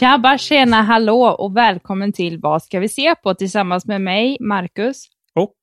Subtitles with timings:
[0.00, 5.04] Tjaba, tjena, hallå och välkommen till Vad ska vi se på tillsammans med mig, Marcus.
[5.34, 5.56] Och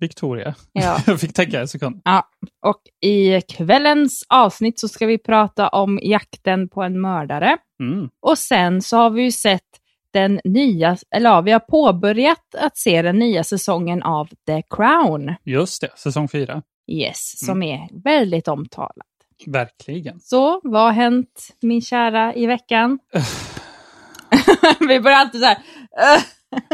[0.00, 0.54] Victoria.
[0.72, 0.98] Ja.
[1.06, 2.00] Jag fick tänka en sekund.
[2.04, 2.28] Ja,
[2.66, 7.56] och i kvällens avsnitt så ska vi prata om jakten på en mördare.
[7.80, 8.08] Mm.
[8.20, 9.62] Och sen så har vi ju sett
[10.10, 15.34] den nya, eller ja, vi har påbörjat att se den nya säsongen av The Crown.
[15.44, 16.62] Just det, säsong fyra.
[16.86, 19.06] Yes, som är väldigt omtalad.
[19.46, 20.20] Verkligen.
[20.20, 22.98] Så, vad har hänt min kära i veckan?
[24.88, 25.58] vi börjar alltid så här.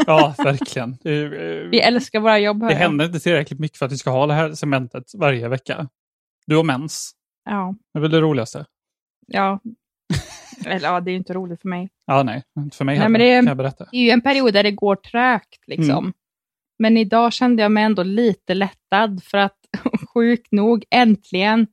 [0.07, 0.97] Ja, verkligen.
[1.01, 1.27] Det,
[1.69, 2.59] vi eh, älskar våra jobb.
[2.67, 5.87] det händer inte tillräckligt mycket för att vi ska ha det här cementet varje vecka.
[6.45, 7.11] Du har mens.
[7.45, 8.65] Ja, Det är väl det roligaste?
[9.27, 9.59] ja.
[10.65, 11.89] Eller ja, det är ju inte roligt för mig.
[12.05, 12.43] Ja, nej.
[12.59, 13.85] Inte för mig Nej, heller, men det är- kan jag berätta.
[13.91, 15.97] Det är ju en period där det går trögt liksom.
[15.97, 16.13] Mm.
[16.79, 19.57] Men idag kände jag mig ändå lite lättad för att
[20.13, 21.67] sjukt nog äntligen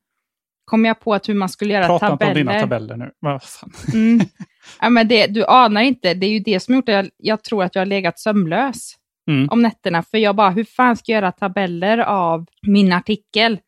[0.71, 2.31] kom jag på att hur man skulle göra Prata inte tabeller.
[2.41, 3.11] om dina tabeller nu.
[3.19, 3.71] Vad fan.
[3.95, 4.21] Mm.
[4.81, 7.43] Ja, men det, du anar inte, det är ju det som gjort att jag, jag
[7.45, 8.97] tror att jag har legat sömnlös
[9.31, 9.49] Mm.
[9.51, 10.03] om nätterna.
[10.03, 13.59] För jag bara, hur fan ska jag göra tabeller av min artikel?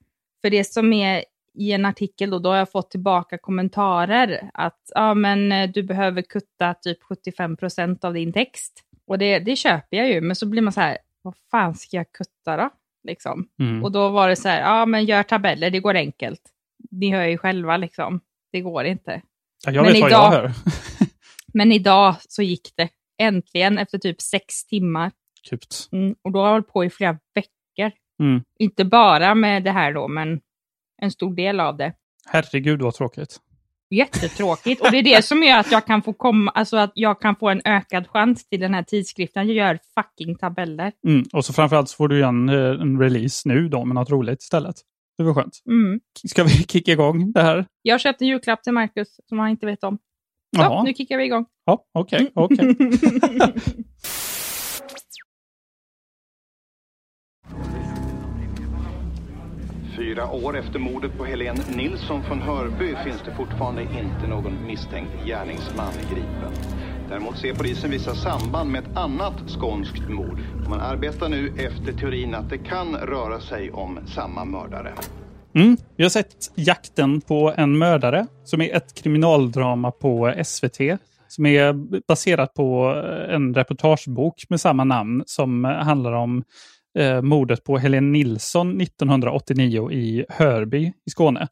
[0.43, 1.25] För det som är
[1.59, 5.83] i en artikel då, då har jag fått tillbaka kommentarer att ja, men eh, du
[5.83, 6.99] behöver kutta typ
[7.39, 8.73] 75% av din text.
[9.07, 11.97] Och det, det köper jag ju, men så blir man så här, vad fan ska
[11.97, 12.71] jag kutta då?
[13.05, 13.49] Liksom.
[13.61, 13.85] Mm.
[13.85, 16.43] Och då var det så här, ja men gör tabeller, det går enkelt.
[16.91, 18.21] Ni hör ju själva liksom,
[18.53, 19.23] det går inte.
[19.67, 20.53] Ja, jag men vet vad idag- jag hör.
[21.55, 22.89] Men idag så gick det.
[23.19, 25.13] Äntligen efter typ sex timmar.
[25.51, 25.89] Kupt.
[25.93, 27.99] Mm, och då har jag hållit på i flera veckor.
[28.21, 28.43] Mm.
[28.59, 30.41] Inte bara med det här då, men
[31.03, 31.93] en stor del av det.
[32.27, 33.41] Herregud vad tråkigt.
[33.91, 34.81] Jättetråkigt.
[34.81, 37.37] Och det är det som gör att jag kan få komma, alltså att jag kan
[37.37, 39.47] få en ökad chans till den här tidskriften.
[39.47, 40.93] Jag gör fucking tabeller.
[41.07, 41.25] Mm.
[41.33, 44.43] Och så framförallt så får du igen eh, en release nu då med något roligt
[44.43, 44.77] istället.
[45.19, 45.63] Det var skönt.
[45.67, 46.01] Mm.
[46.29, 47.67] Ska vi kicka igång det här?
[47.83, 49.99] Jag köpte en julklapp till Marcus som han inte vet om.
[50.57, 50.83] Så, Jaha.
[50.83, 51.47] nu kickar vi igång.
[51.65, 52.77] Ja, okej, okej.
[59.97, 65.27] Fyra år efter mordet på Helene Nilsson från Hörby finns det fortfarande inte någon misstänkt
[65.27, 66.53] gärningsman gripen.
[67.13, 70.41] Däremot ser polisen vissa samband med ett annat skånskt mord.
[70.69, 74.93] Man arbetar nu efter teorin att det kan röra sig om samma mördare.
[75.55, 75.77] Mm.
[75.97, 80.79] Vi har sett Jakten på en mördare, som är ett kriminaldrama på SVT.
[81.29, 81.73] Som är
[82.09, 86.45] baserat på eh, en reportagebok med samma namn som handlar om
[86.99, 91.49] eh, mordet på Helen Nilsson 1989 i Hörby i Skåne.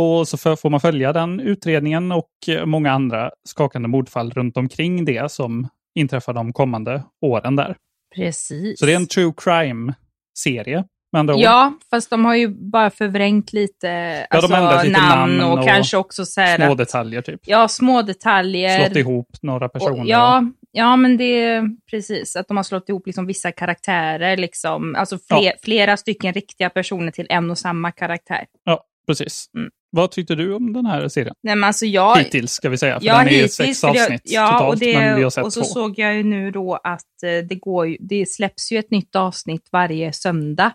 [0.00, 2.30] Och så får man följa den utredningen och
[2.64, 7.76] många andra skakande mordfall runt omkring det som inträffar de kommande åren där.
[8.14, 8.78] Precis.
[8.78, 10.84] Så det är en true crime-serie.
[11.12, 11.40] Med andra ord.
[11.40, 13.86] Ja, fast de har ju bara förvrängt lite
[14.30, 17.40] Ja, alltså, namn, namn och, och kanske också så här Små att- detaljer typ.
[17.46, 18.84] Ja, små detaljer.
[18.84, 20.00] Slått ihop några personer.
[20.00, 22.36] Och, ja, ja, men det är precis.
[22.36, 25.52] Att de har slått ihop liksom vissa karaktärer, liksom, alltså fler, Ja.
[25.62, 28.44] flera stycken riktiga personer till en och samma karaktär.
[28.64, 29.46] Ja, precis.
[29.56, 29.70] Mm.
[29.90, 31.34] Vad tyckte du om den här serien?
[31.42, 34.22] Nej, men alltså jag, Hittills ska vi säga, för ja, den är hittills, sex avsnitt
[34.24, 35.66] ja, totalt, och, det, men vi har sett och så två.
[35.66, 39.68] såg jag ju nu då att eh, det, går det släpps ju ett nytt avsnitt
[39.72, 40.72] varje söndag.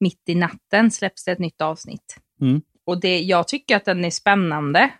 [0.00, 2.16] Mitt i natten släpps det ett nytt avsnitt.
[2.40, 2.62] Mm.
[2.86, 4.90] Och det, jag tycker att den är spännande.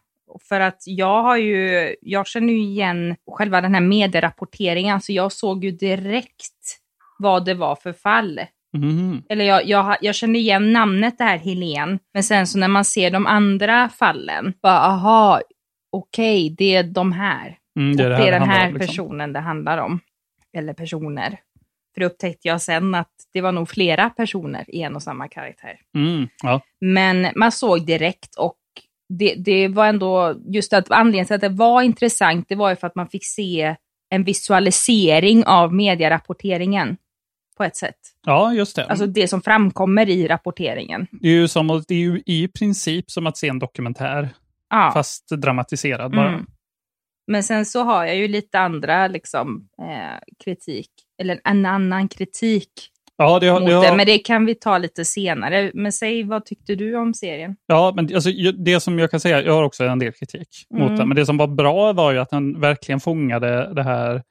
[0.49, 5.33] För att jag har ju, jag känner ju igen själva den här medierapporteringen, så jag
[5.33, 6.79] såg ju direkt
[7.19, 8.41] vad det var för fall.
[8.77, 9.23] Mhm.
[9.29, 12.85] Eller jag, jag, jag kände igen namnet det här Helen, men sen så när man
[12.85, 15.41] ser de andra fallen, bara aha,
[15.93, 17.59] okej, det är de här.
[17.79, 18.87] Mm, det är, det det här är det den handlar här om, liksom.
[18.87, 20.01] personen det handlar om.
[20.57, 21.39] Eller personer.
[21.95, 25.29] För det upptäckte jag sen att det var nog flera personer i en och samma
[25.29, 25.79] karaktär.
[25.97, 26.61] Mm, ja.
[26.81, 28.59] Men man såg direkt och
[29.19, 32.77] det, det var ändå, just att anledningen till att det var intressant, det var ju
[32.77, 33.77] för att man fick se
[34.11, 36.97] en visualisering av medierapporteringen
[37.63, 37.97] på ett sätt.
[38.27, 38.85] ja, just det.
[38.87, 41.07] Alltså det som framkommer i rapporteringen.
[41.11, 44.29] det, är ju som, det är ju i princip som att se en dokumentär,
[44.71, 46.29] Ja, fast dramatiserad bara.
[46.29, 46.47] Mm.
[47.27, 50.89] Men sen så har jag ju lite andra liksom, eh, kritik,
[51.23, 52.69] eller en annan kritik
[53.17, 55.71] Ja, det, har- mot det, har- men det kan vi ta lite senare.
[55.75, 57.57] Men säg, vad tyckte du om serien?
[57.67, 60.83] Ja, men alltså, det som jag kan säga, jag har också en del kritik mot
[60.83, 60.97] Mm.
[60.99, 64.23] den, men det som var bra var ju att den verkligen fångade det här eh,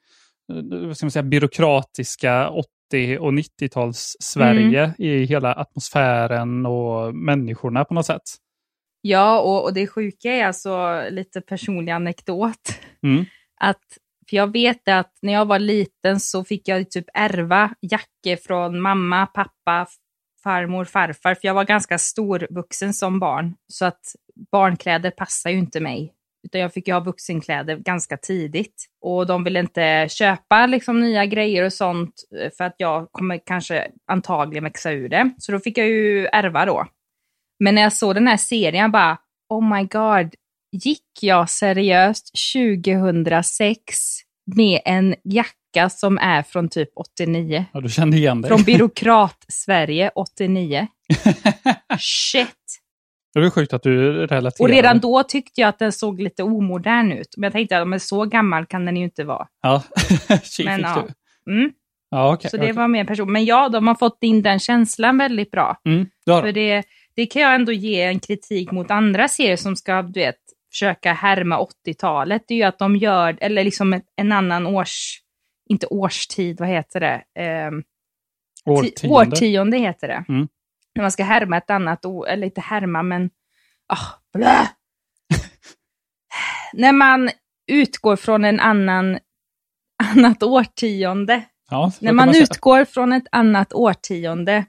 [0.87, 2.49] vad ska man säga, byråkratiska
[2.91, 4.93] 80 och 90-tals Sverige Mm.
[4.97, 8.21] i hela atmosfären och människorna på något sätt.
[9.01, 12.79] Ja, och, och det sjuka är alltså lite personlig anekdot.
[13.03, 13.25] Mm.
[13.61, 13.81] Att,
[14.29, 18.81] för jag vet att när jag var liten så fick jag typ ärva jackor från
[18.81, 19.87] mamma, pappa,
[20.43, 21.33] farmor, farfar.
[21.33, 23.55] För jag var ganska stor vuxen som barn.
[23.67, 24.01] Så att
[24.51, 26.13] barnkläder passar ju inte mig.
[26.43, 28.85] Utan jag fick ju ha vuxenkläder ganska tidigt.
[29.01, 33.39] Och de ville inte köpa liksom nya grejer och sånt eh, för att jag kommer
[33.45, 35.29] kanske antagligen växa ur det.
[35.37, 36.87] Så då fick jag ju ärva då.
[37.59, 39.17] Men när jag såg den här serien, jag bara,
[39.49, 40.35] oh my god,
[40.71, 44.19] gick jag seriöst 2006
[44.55, 47.65] med en jacka som är från typ 89?
[47.73, 48.49] Ja, du kände igen dig.
[48.49, 50.87] Från byråkrat-Sverige 89.
[51.99, 52.80] Shit!
[53.33, 54.65] Det är sjukt att du relaterar.
[54.67, 57.33] Och redan då tyckte jag att den såg lite omodern ut.
[57.37, 59.47] Men jag tänkte att men så gammal kan den ju inte vara.
[59.61, 59.83] Ja,
[60.43, 61.07] Tji Men ja.
[61.47, 61.71] Mm,
[62.09, 62.49] Ja, okej.
[62.51, 62.73] så det okej.
[62.73, 63.31] var mer person.
[63.31, 65.77] Men ja, de har fått in den känslan väldigt bra.
[65.85, 66.51] Mm, det För de.
[66.51, 66.83] det,
[67.15, 70.35] det kan jag ändå ge en kritik mot andra serier som ska, du vet,
[70.71, 72.43] försöka härma 80-talet.
[72.47, 75.19] Det är ju att de gör, eller liksom en annan års,
[75.69, 77.23] inte årstid, vad heter det?
[77.37, 77.83] Ti-
[78.65, 79.15] Årtionde.
[79.35, 80.25] årtionde heter det.
[80.29, 80.47] Mm.
[80.95, 83.29] När man ska härma ett annat ord, eller inte härma, men...
[84.33, 84.69] Blä.
[86.73, 87.29] När man
[87.71, 89.19] utgår från en annan,
[90.15, 91.41] annat årtionde.
[91.69, 92.43] Ja, När man säga.
[92.43, 94.65] utgår från ett annat årtionde,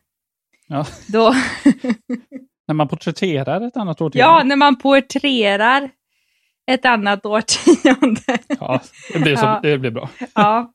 [0.67, 0.87] Ja.
[1.09, 1.35] då...
[2.67, 4.19] När man porträtterar ett annat årtionde.
[4.19, 5.91] Ja, när man porträtterar
[6.67, 8.39] ett annat årtionde.
[8.61, 8.81] Ja,
[9.13, 9.61] det blir, så, Ja.
[9.63, 10.09] det blir bra.
[10.35, 10.73] ja.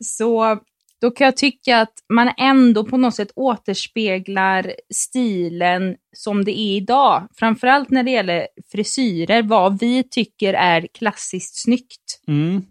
[0.00, 0.58] Så
[1.00, 6.76] då kan jag tycka att man ändå på något sätt återspeglar stilen som det är
[6.76, 7.28] idag.
[7.34, 12.20] Framförallt när det gäller frisyrer, vad vi tycker är klassiskt snyggt.
[12.28, 12.62] Mm.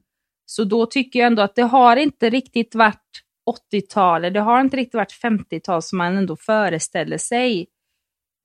[0.45, 3.23] Så då tycker jag ändå att det har inte riktigt varit
[3.73, 7.67] 80-talet, det har inte riktigt varit 50-tal som man ändå föreställer sig.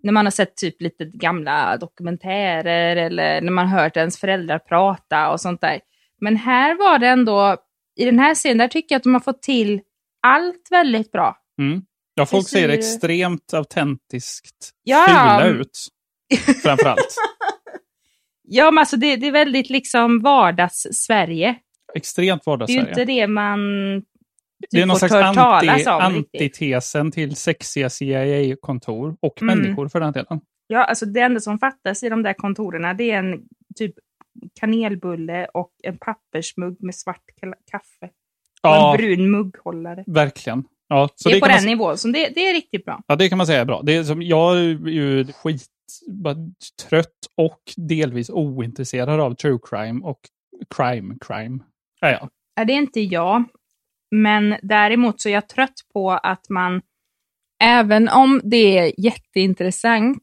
[0.02, 5.30] När man har sett typ lite gamla dokumentärer eller när man hört ens föräldrar prata
[5.30, 5.80] och sånt där.
[6.20, 7.56] Men här var det ändå,
[7.96, 9.80] i den här serien, där tycker jag att de har fått till
[10.26, 11.36] allt väldigt bra.
[11.60, 11.82] Mm.
[12.14, 15.04] Ja, folk ser extremt autentiskt Ja.
[15.08, 15.78] fula ut.
[16.62, 17.16] Framförallt.
[18.46, 21.56] Ja, men alltså det, det är väldigt liksom vardags-Sverige.
[21.94, 22.88] Extremt Det är ju vardagssverige.
[22.88, 23.58] inte det man
[24.00, 25.86] typ Det är någon fått slags anti, riktigt.
[25.86, 29.58] antitesen till sexiga CIA-kontor och Mm.
[29.58, 30.40] människor för den delen.
[30.66, 33.42] Ja, alltså det enda som fattas i de där kontorerna det är en
[33.76, 33.94] typ
[34.60, 38.06] kanelbulle och en pappersmugg med svart ka- kaffe.
[38.06, 38.10] Och
[38.62, 40.04] Ja, en brun mugghållare.
[40.06, 40.64] verkligen.
[40.88, 43.02] Ja, så det är på kan den man, nivån, så det, det är riktigt bra.
[43.06, 43.82] ja, det kan man säga är bra.
[43.82, 45.66] Det är som, jag är ju skit
[46.88, 50.20] trött och delvis ointresserad av true crime och
[50.76, 51.58] crime crime.
[52.00, 52.28] Ja, ja.
[52.54, 53.44] Ja, det är inte jag.
[54.10, 56.82] Men däremot så är jag trött på att man,
[57.62, 60.18] även om det är jätteintressant,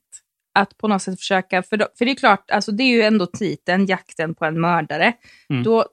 [0.53, 3.01] att på något sätt försöka, för, då, för det är klart, alltså det är ju
[3.01, 5.13] ändå titeln, jakten på en mördare.
[5.49, 5.63] Mm.
[5.63, 5.85] Då,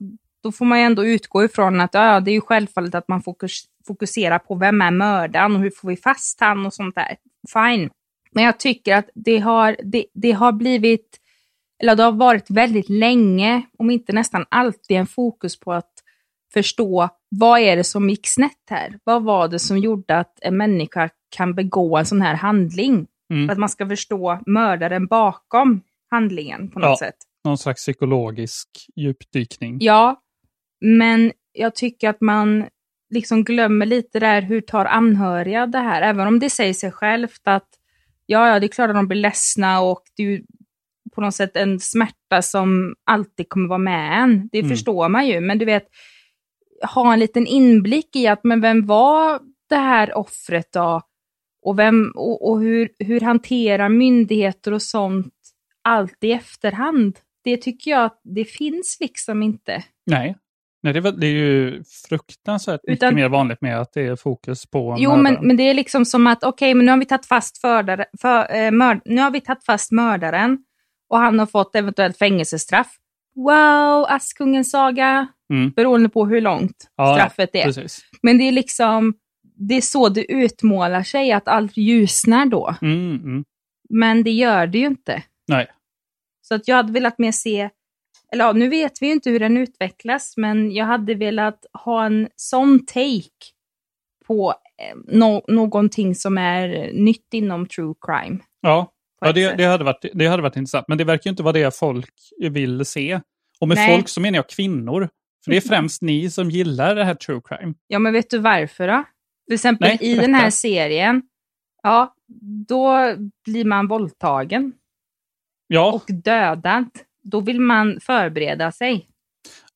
[0.42, 3.22] då får man ju ändå utgå ifrån att ja, det är ju självfallet att man
[3.22, 7.16] fokus, fokuserar på vem är mördaren och hur får vi fast han och sånt där.
[7.52, 7.90] Fine.
[8.30, 11.18] Men jag tycker att det har, det, det har blivit,
[11.82, 15.92] eller det har varit väldigt länge, om inte nästan alltid, en fokus på att
[16.52, 18.98] förstå vad är det som gick snett här?
[19.04, 23.06] Vad var det som gjorde att en människa kan begå en sån här handling?
[23.30, 23.50] Mm.
[23.50, 25.80] Att man ska förstå mördaren bakom
[26.10, 26.96] handlingen på något Ja.
[27.06, 27.14] sätt.
[27.44, 29.76] Någon slags psykologisk djupdykning.
[29.80, 30.22] Ja,
[30.80, 32.64] men jag tycker att man
[33.14, 36.02] liksom glömmer lite där hur tar anhöriga det här?
[36.02, 37.68] Även om det säger sig självt att
[38.26, 40.42] ja, ja, det är klart att de blir ledsna och det är
[41.14, 44.48] på något sätt en smärta som alltid kommer vara med en.
[44.52, 44.70] Det Mm.
[44.70, 45.84] förstår man ju, men du vet,
[46.94, 51.02] ha en liten inblick i att men vem var det här offret då?
[51.68, 55.34] Och, vem, och, och hur, hur hanterar myndigheter och sånt
[55.84, 57.18] allt i efterhand?
[57.44, 59.84] Det tycker jag att det finns liksom inte.
[60.06, 60.36] Nej.
[60.82, 64.02] Nej, det är, väl, det är ju fruktansvärt Utan- mycket mer vanligt med att det
[64.06, 65.46] är fokus på Jo, men, mördaren.
[65.46, 68.54] men det är liksom som att okej, men nu har vi tagit fast fördare, för,
[68.56, 70.58] eh, mörd, nu har vi tagit fast mördaren
[71.08, 72.96] och han har fått eventuellt fängelsestraff.
[73.34, 75.70] Wow, Askungens saga, Mm.
[75.70, 77.64] beroende på hur långt Ja, straffet är.
[77.64, 78.00] Precis.
[78.22, 79.14] Men det är liksom,
[79.58, 82.74] det är så det utmålar sig, att allt ljusnar då.
[82.82, 83.44] Mm, mm.
[83.90, 85.22] Men det gör det ju inte.
[85.48, 85.66] Nej.
[86.42, 87.70] Så att jag hade velat mer se
[88.32, 92.06] eller ja, nu vet vi ju inte hur den utvecklas, men jag hade velat ha
[92.06, 93.28] en sån take
[94.26, 98.38] på eh, no någonting som är nytt inom true crime.
[98.60, 100.88] Ja, ja det, det, hade varit, det hade varit intressant.
[100.88, 102.14] Men det verkar ju inte vara det folk
[102.50, 103.20] vill se.
[103.60, 103.96] Och med Nej.
[103.96, 105.08] folk så menar jag kvinnor.
[105.44, 107.74] För det är främst ni som gillar det här true crime.
[107.86, 109.04] Ja, men vet du varför då?
[109.48, 111.22] Till exempel Nej, i den här serien,
[111.82, 112.14] ja,
[112.68, 113.14] då
[113.44, 114.72] blir man våldtagen
[115.66, 116.88] Ja, och dödad.
[117.22, 119.08] Då vill man förbereda sig.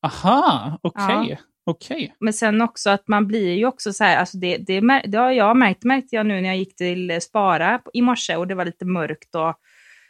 [0.01, 1.39] aha, okej.
[1.65, 2.15] Okej.
[2.19, 5.31] Men sen också att man blir ju också så här, alltså det, det, det har
[5.31, 8.65] jag märkt, märkte jag nu när jag gick till Spara i morse och det var
[8.65, 9.55] lite mörkt och,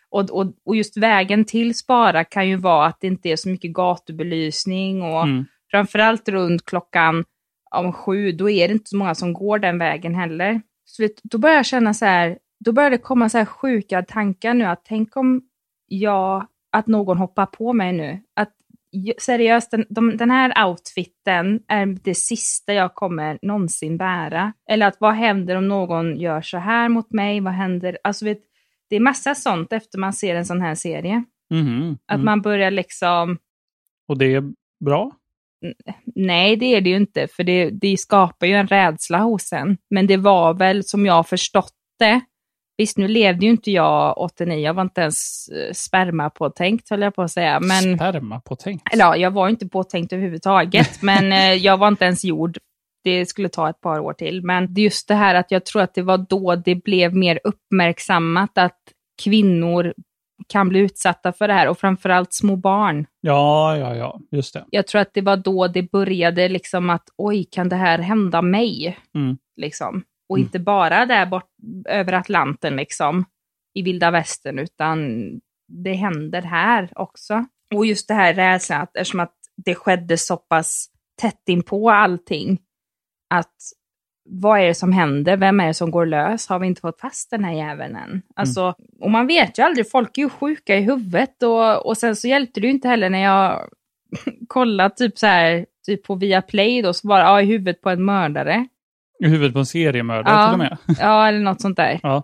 [0.10, 3.50] och, och, och just vägen till Spara kan ju vara att det inte är så
[3.50, 5.46] mycket gatubelysning och Mm.
[5.72, 7.25] framförallt runt klockan
[7.74, 10.62] om sju, då är det inte så många som går den vägen heller.
[10.86, 14.03] Så vet, då börjar jag känna så här, då börjar det komma så här sjuka
[14.03, 15.42] tankar nu att tänk om
[15.88, 18.20] jag, att någon hoppar på mig nu.
[18.36, 18.53] Att
[19.20, 24.53] seriöst, den, de, den här outfiten är det sista jag kommer någonsin bära.
[24.70, 27.39] Eller att vad händer om någon gör så här mot mig?
[27.39, 27.98] Vad händer?
[28.03, 28.42] Alltså vet,
[28.89, 31.24] det är massa sånt efter man ser en sån här serie.
[31.50, 32.25] Mhm, Att mm.
[32.25, 33.38] man börjar liksom,
[34.08, 34.44] Och det är
[34.86, 35.12] bra?
[36.15, 39.77] Nej det är det ju inte, för det, det skapar ju en rädsla hos en.
[39.89, 42.22] Men det var väl som jag förstått det,
[42.77, 47.01] Visst, nu levde ju inte jag 89, jag var inte ens eh, sperma påtänkt höll
[47.01, 47.60] jag på att säga.
[47.60, 48.82] Men, Sperma på tänk.
[48.93, 52.58] eller ja, jag var inte påtänkt överhuvudtaget, men eh, jag var inte ens gjord.
[53.03, 54.43] Det skulle ta ett par år till.
[54.43, 58.58] Men just det här att jag tror att det var då det blev mer uppmärksammat
[58.58, 58.79] att
[59.24, 59.93] kvinnor
[60.47, 63.05] kan bli utsatta för det här och framförallt små barn.
[63.21, 64.65] Ja, ja, ja, just det.
[64.69, 68.41] Jag tror att det var då det började liksom att oj, kan det här hända
[68.41, 68.97] mig?
[69.15, 69.38] Mm.
[69.55, 70.03] Liksom.
[70.29, 70.45] Och Mm.
[70.45, 71.50] inte bara där bort
[71.89, 73.25] över Atlanten liksom,
[73.73, 75.21] i vilda västern, utan
[75.67, 77.45] det händer här också.
[77.75, 79.35] Och just det här rädslan, att, eftersom att
[79.65, 80.88] det skedde så pass
[81.21, 82.59] tätt in på allting,
[83.33, 83.55] att
[84.25, 85.38] vad är det som händer?
[85.38, 86.50] Vem är det som går lös?
[86.50, 88.22] Har vi inte fått fast den här jäveln än?
[88.36, 92.15] Alltså, och man vet ju aldrig, folk är ju sjuka i huvudet och, och sen
[92.15, 93.60] så hjälpte det ju inte heller när jag
[94.48, 98.06] kollade typ så här, typ på Viaplay då, så det ja, i huvudet på en
[98.06, 98.68] mördare.
[99.24, 100.46] I huvudet på en seriemördare Ja.
[100.46, 100.77] till och med.
[101.00, 102.00] Ja, eller något sånt där.
[102.03, 102.24] Ja.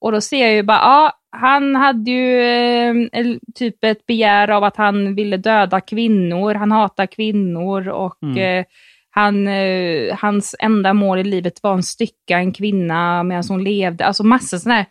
[0.00, 2.42] Och då ser jag ju bara, ja, han hade ju
[3.06, 8.38] eh, typ ett begär av att han ville döda kvinnor, han hatar kvinnor och Mm.
[8.58, 8.64] eh,
[9.16, 14.06] han, eh, hans enda mål i livet var att stycka en kvinna medan hon levde.
[14.06, 14.86] Alltså massa sådana här.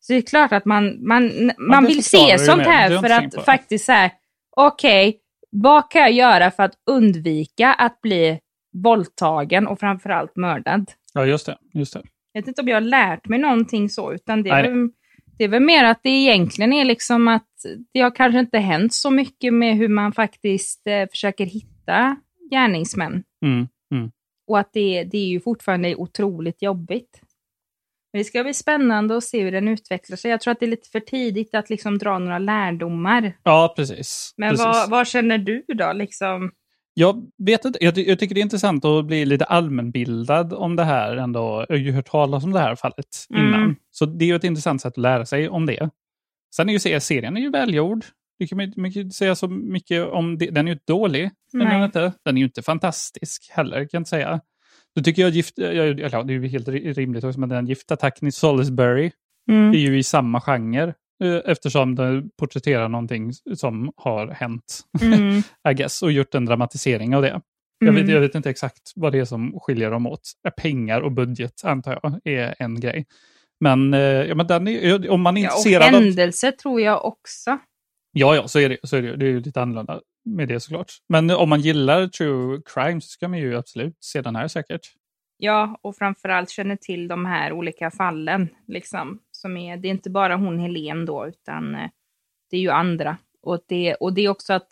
[0.00, 3.44] Så det är klart att man, man, man det vill se sånt här för att
[3.44, 4.10] faktiskt så här,
[4.56, 5.18] okej,
[5.50, 8.38] vad kan jag göra för att undvika att bli
[8.72, 10.90] våldtagen och framförallt mördad?
[11.14, 11.58] Ja, just det.
[11.74, 12.02] Just det.
[12.32, 14.70] Jag vet inte om jag har lärt mig någonting så, utan det är, Nej.
[14.70, 14.88] väl,
[15.38, 17.48] det är väl mer att det egentligen är liksom att
[17.92, 22.16] det har kanske inte hänt så mycket med hur man faktiskt eh, försöker hitta
[22.50, 23.22] gärningsmän.
[23.44, 23.68] Mm.
[23.94, 24.10] Mm.
[24.46, 27.20] Och att det, det är ju fortfarande otroligt jobbigt.
[28.12, 30.30] Men det ska bli spännande att se hur den utvecklar sig.
[30.30, 33.32] Jag tror att det är lite för tidigt att liksom dra några lärdomar.
[33.42, 34.34] Ja, precis.
[34.36, 34.64] Men precis.
[34.66, 35.92] vad, vad känner du då?
[35.92, 36.50] Liksom?
[36.94, 40.84] Jag vet inte, jag, jag tycker det är intressant att bli lite allmänbildad om det
[40.84, 41.66] här ändå.
[41.68, 43.46] Jag har ju hört talas om det här fallet Mm.
[43.48, 43.76] innan.
[43.90, 45.90] Så det är ju ett intressant sätt att lära sig om det.
[46.56, 48.04] Sen är ju se- serien är ju välgjord.
[48.38, 50.50] Det kan man kan inte säga så mycket om det.
[50.50, 51.30] Den är ju dålig.
[51.52, 52.12] Den är, inte.
[52.24, 54.40] den är ju inte fantastisk heller, kan jag inte säga.
[54.96, 58.28] Då tycker jag gift, ja, det är ju helt ri- rimligt också, men den giftattacken
[58.28, 59.10] i Salisbury
[59.74, 60.94] är ju i samma genre.
[61.24, 64.80] eh, Eftersom den porträtterar någonting som har hänt.
[65.02, 65.38] Mm.
[65.70, 67.40] I guess, och gjort en dramatisering av det.
[67.78, 68.14] Jag, vet, Mm.
[68.14, 70.20] jag vet inte exakt vad det är som skiljer dem åt.
[70.56, 73.06] Pengar och budget, antar jag, är en grej.
[73.60, 76.00] Men, eh, ja, men den är, om man är Ja, och intresserad av...
[76.00, 77.58] händelser tror jag också.
[78.16, 78.78] Ja, ja, så är det.
[78.82, 80.92] Så är det, det är ju lite annorlunda med det såklart.
[81.08, 84.80] Men om man gillar true crime så ska man ju absolut se den här säkert.
[85.36, 88.48] Ja, och framförallt känner till de här olika fallen.
[88.66, 91.90] Liksom, som är, det är inte bara hon Helen då, utan eh,
[92.50, 93.16] det är ju andra.
[93.42, 94.68] Och det, och det är också att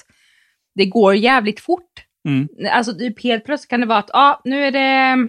[0.75, 2.07] det går jävligt fort.
[2.29, 2.49] Mm.
[2.71, 5.29] Alltså typ helt plötsligt kan det vara att ah, nu är det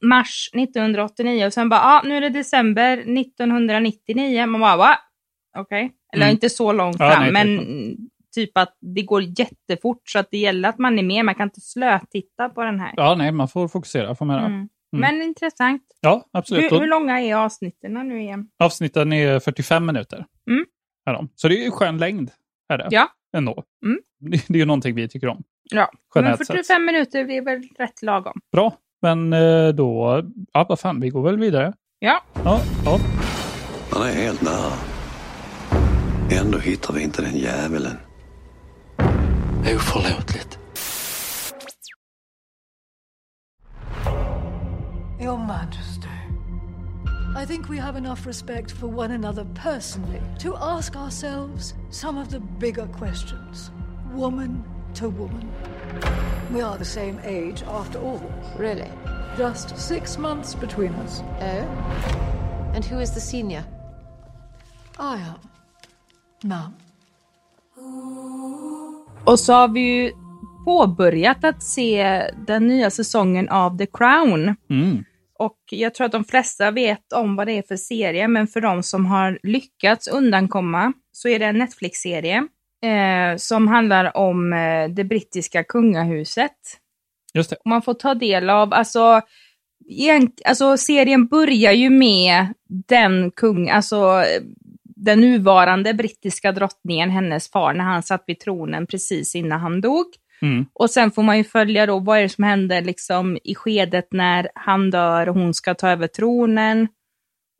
[0.00, 4.46] mars 1989 och sen bara ah, nu är det december 1999.
[4.46, 4.98] Man bara va?
[5.58, 5.92] Okej.
[6.12, 6.32] Eller Mm.
[6.34, 7.98] inte så långt Ja, fram, nej, men typ.
[8.34, 11.24] typ att det går jättefort så att det gäller att man är med.
[11.24, 12.92] Man kan inte slötitta på den här.
[12.96, 14.46] Ja, nej, man får fokusera får man göra.
[14.46, 14.68] Mm.
[14.96, 15.82] Men intressant.
[16.00, 16.72] Ja, absolut.
[16.72, 18.48] Hur, hur långa är avsnitten nu igen?
[18.58, 20.24] Avsnitten är 45 minuter.
[20.50, 20.64] Mm.
[21.06, 21.28] Är de.
[21.34, 22.30] Så det är ju skön längd.
[22.68, 22.86] Är det.
[22.90, 23.08] Ja.
[23.36, 23.62] Ändå.
[23.84, 23.98] Mm.
[24.20, 25.42] Det, det är ju någonting vi tycker om.
[25.70, 26.80] Ja, men Generellt 45 sett.
[26.82, 28.40] minuter är väl rätt lagom.
[28.52, 28.74] Bra.
[29.02, 31.72] Men eh, då, ja vad fan, vi går väl vidare.
[31.98, 32.98] Ja, Ja, ja.
[33.90, 34.72] Han är helt nära.
[36.32, 37.96] Ändå hittar vi inte den djävulen.
[39.76, 40.58] Oförlåtligt.
[45.20, 46.08] Your Majesty,
[47.36, 52.30] I think we have enough respect for one another personally to ask ourselves some of
[52.30, 53.70] the bigger questions,
[54.14, 55.50] woman to woman.
[56.54, 58.32] We are the same age after all.
[58.58, 58.90] Really?
[59.38, 61.22] Just six months between us.
[61.40, 62.72] Oh?
[62.74, 63.64] And who is the senior?
[64.98, 65.51] I am.
[66.42, 66.72] Ma'am.
[69.24, 70.12] Och så har vi ju
[70.64, 74.56] påbörjat att se den nya säsongen av The Crown.
[74.70, 75.04] Mm.
[75.38, 78.60] Och jag tror att de flesta vet om vad det är för serie, men för
[78.60, 82.36] de som har lyckats undankomma så är det en Netflix-serie
[82.84, 86.56] eh, som handlar om eh, det brittiska kungahuset.
[87.34, 87.56] Just det.
[87.64, 89.20] Man får ta del av, alltså,
[89.88, 92.46] egent, alltså serien börjar ju med
[92.88, 94.24] den kung, alltså
[95.04, 100.06] den nuvarande brittiska drottningen, hennes far, när han satt vid tronen precis innan han dog.
[100.42, 100.66] Mm.
[100.72, 104.08] Och sen får man ju följa då, vad är det som händer liksom i skedet
[104.12, 106.88] när han dör och hon ska ta över tronen.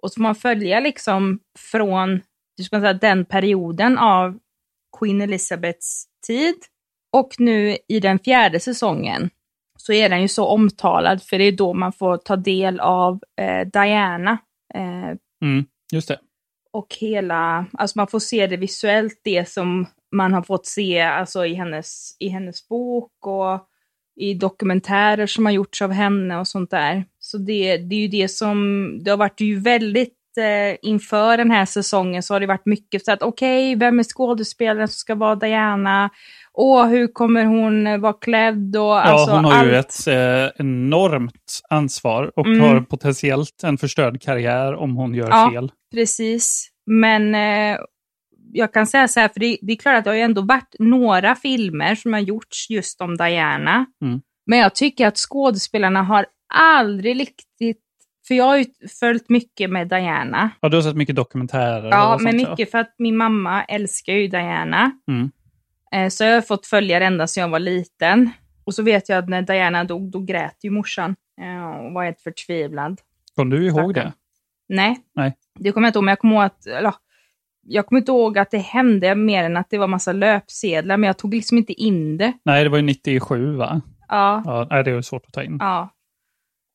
[0.03, 2.21] Och så får man följa liksom från,
[2.57, 4.39] du ska säga, den perioden av
[4.99, 6.55] Queen Elizabeths tid.
[7.13, 9.31] Och nu i den fjärde säsongen
[9.79, 13.21] så är den ju så omtalad, för det är då man får ta del av
[13.41, 14.39] eh, Diana.
[14.75, 15.65] Eh, Mm.
[15.93, 16.19] Just det
[16.73, 21.47] och hela, alltså man får se det visuellt, det som man har fått se alltså
[21.47, 23.69] i, hennes, i hennes bok och
[24.17, 27.05] i dokumentärer som har gjorts av henne och sånt där.
[27.19, 31.51] Så det, det är ju det som, det har varit ju väldigt, eh, inför den
[31.51, 35.15] här säsongen så har det varit mycket så att okej, vem är skådespelaren som ska
[35.15, 36.11] vara Diana?
[36.55, 38.77] Och hur kommer hon vara klädd?
[38.77, 39.87] Och, Ja, alltså, hon har ju allt.
[39.87, 42.61] ett eh, enormt ansvar och Mm.
[42.61, 45.51] har potentiellt en förstörd karriär om hon gör Ja.
[45.53, 45.73] fel.
[45.95, 47.79] Precis, men eh,
[48.53, 50.43] jag kan säga så här, för det, det är klart att det har ju ändå
[50.43, 53.87] varit några filmer som har gjorts just om Diana.
[54.03, 54.21] Mm.
[54.47, 57.79] Men jag tycker att skådespelarna har aldrig riktigt,
[58.29, 58.65] för jag har ju
[59.01, 60.51] följt mycket med Diana.
[60.61, 61.89] Ja, du har sett mycket dokumentärer?
[61.91, 64.91] Ja, men mycket för att min mamma älskar ju Diana.
[65.09, 65.31] Mm.
[65.95, 68.31] Eh, så jag har fått följa det ända sedan jag var liten.
[68.65, 71.17] Och så vet jag att när Diana dog, då grät ju morsan.
[71.41, 73.01] eh, Och var helt förtvivlad.
[73.37, 73.95] Kom du ihåg Stackarn.
[73.95, 74.13] det?
[74.69, 75.37] Nej, Nej.
[75.59, 76.95] det kommer jag inte ihåg, men jag kommer ihåg att, eller,
[77.67, 81.07] jag kommer inte ihåg att det hände mer än att det var massa löpsedlar, men
[81.07, 82.33] jag tog liksom inte in det.
[82.45, 83.81] Nej, det var ju 97 va?
[84.09, 85.57] Ja, Ja, nej, det är svårt att ta in.
[85.61, 85.89] ja.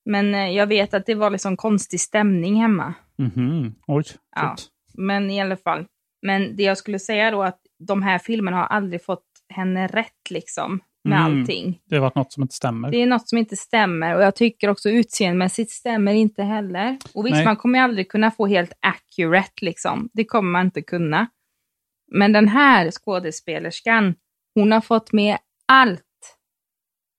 [0.05, 2.93] Men eh, jag vet att det var liksom konstig stämning hemma.
[3.17, 3.75] Mhm.
[3.87, 4.03] Oj,
[4.35, 4.55] Ja.
[4.93, 5.85] Men i alla fall.
[6.21, 10.29] Men det jag skulle säga då att de här filmerna har aldrig fått henne rätt
[10.29, 11.39] liksom med Mm.
[11.41, 11.79] allting.
[11.85, 12.91] Det har varit något som inte stämmer.
[12.91, 16.97] Det är något som inte stämmer och jag tycker också utseendemässigt stämmer inte heller.
[17.13, 17.45] Och visst, Nej.
[17.45, 20.09] man kommer ju aldrig kunna få helt accurate liksom.
[20.13, 21.27] Det kommer man inte kunna.
[22.11, 24.15] Men den här skådespelerskan,
[24.55, 25.37] hon har fått med
[25.67, 26.01] allt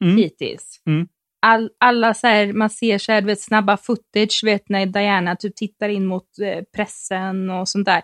[0.05, 0.17] Mm.
[0.17, 0.83] hittills.
[0.87, 1.09] Mm.
[1.43, 5.57] All, alla så här, man ser så här, vet, snabba footage, vet när Diana typ
[5.57, 8.03] tittar in mot eh, pressen och sånt där.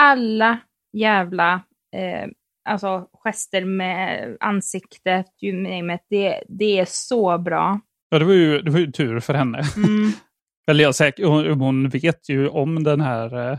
[0.00, 0.58] Alla
[0.98, 1.54] jävla
[1.96, 2.28] eh,
[2.68, 7.80] alltså, gester med ansiktet, you name it, det, det är så bra.
[8.10, 9.62] Ja, det var, ju, det var ju tur för henne.
[9.76, 10.10] Mm.
[10.70, 13.58] Eller jag säker, hon, hon vet ju om den här eh,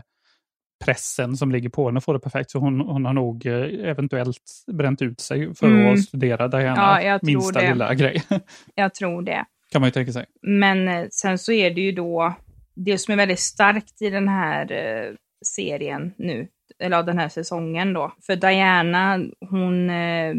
[0.84, 2.50] pressen som ligger på henne får det perfekt.
[2.50, 5.92] Så hon, hon har nog eh, eventuellt bränt ut sig för Mm.
[5.92, 7.02] att studera Diana.
[7.02, 7.68] Ja, minsta det.
[7.68, 8.22] lilla grej.
[8.74, 9.44] Jag tror det.
[9.72, 10.26] kan man ju tänka sig.
[10.42, 12.34] Men eh, sen så är det ju då,
[12.74, 17.92] det som är väldigt starkt i den här eh, serien nu, eller den här säsongen
[17.92, 18.12] då.
[18.26, 20.34] För Diana, hon, eh,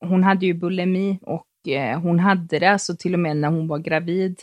[0.00, 3.68] hon hade ju bulimi och eh, hon hade det alltså till och med när hon
[3.68, 4.42] var gravid.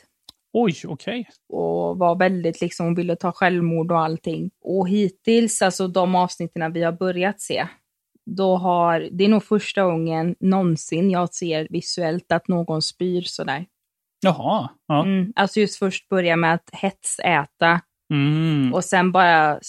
[0.54, 1.30] Oj, okej.
[1.50, 4.52] Och var väldigt liksom, hon ville ta självmord och allting.
[4.62, 7.68] Och hittills, alltså de avsnitten vi har börjat se,
[8.26, 13.66] då har, det är nog första gången någonsin jag ser visuellt att någon spyr sådär.
[14.22, 14.70] Jaha.
[14.88, 15.04] Ja.
[15.04, 17.82] Mm, alltså just först börja med att hetsäta
[18.14, 18.74] Mm.
[18.74, 19.60] och sen bara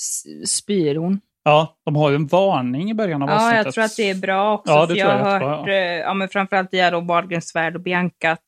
[0.46, 1.20] spyr hon.
[1.44, 3.64] ja, de har ju en varning i början av Ja, avsnittet.
[3.64, 4.72] jag tror att det är bra också.
[4.72, 6.14] Ja, det för tror jag jag har hört, eh, ja.
[6.14, 8.44] men framförallt via då Wahlgrens värld och Bianca, att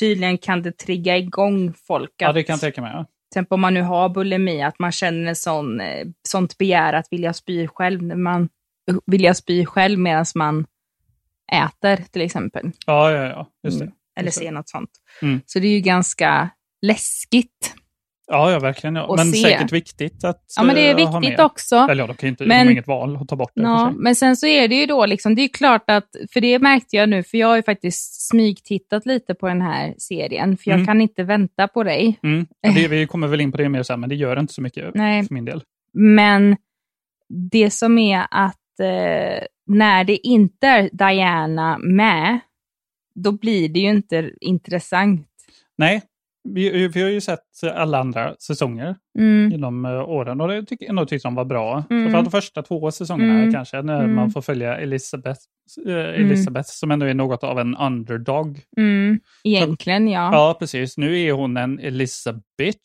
[0.00, 2.10] tydligen kan det trigga igång folk.
[2.16, 2.92] Ja, det kan jag tänka mig.
[2.94, 3.04] Ja.
[3.04, 6.92] Till exempel om man nu har bulimi, att man känner en sån, eh, sånt begär
[6.92, 8.48] att vilja spy själv, när man
[9.06, 10.66] vilja spy själv medan man
[11.52, 12.70] äter till exempel.
[12.86, 13.46] Ja, ja, ja.
[13.64, 13.84] Just det.
[13.84, 13.94] Mm.
[14.16, 14.44] Eller Just det.
[14.44, 14.90] ser något sånt.
[15.22, 15.40] Mm.
[15.46, 16.50] Så det är ju ganska
[16.82, 17.74] läskigt.
[18.32, 18.96] Ja, ja, verkligen.
[18.96, 19.14] Ja.
[19.16, 19.38] Men se.
[19.42, 21.76] säkert viktigt att Ja, men det är eh, ha viktigt också.
[21.76, 23.62] Eller ja, de kan inte, Men- de har inget val att ta bort det.
[23.62, 24.02] Ja, sig.
[24.02, 26.96] men sen så är det ju då liksom, det är klart att, för det märkte
[26.96, 30.74] jag nu, för jag har ju faktiskt smygtittat lite på den här serien, för jag
[30.76, 30.86] Mm.
[30.86, 32.18] kan inte vänta på dig.
[32.22, 32.46] Mm.
[32.74, 34.90] Det, vi kommer väl in på det mer sen, men det gör inte så mycket
[34.94, 35.24] Nej.
[35.26, 35.62] för min del.
[35.92, 36.56] Men
[37.50, 42.40] det som är att eh, när det inte är Diana med,
[43.14, 45.26] då blir det ju inte intressant.
[45.78, 46.02] Nej,
[46.48, 47.40] vi, vi har ju sett
[47.74, 49.50] alla andra säsonger Mm.
[49.50, 51.84] genom eh, åren och jag tycker ändå tyckte de var bra.
[51.90, 52.02] Mm.
[52.04, 53.52] Framförallt de första två säsongerna Mm.
[53.52, 54.14] kanske, när Mm.
[54.16, 55.40] man får följa Elisabeth,
[55.86, 58.60] eh, Elisabeth som ändå är något av en underdog.
[58.76, 59.20] Mm.
[59.44, 60.30] Egentligen ja.
[60.32, 60.96] Ja, precis.
[60.98, 62.78] Nu är hon en Elisabeth,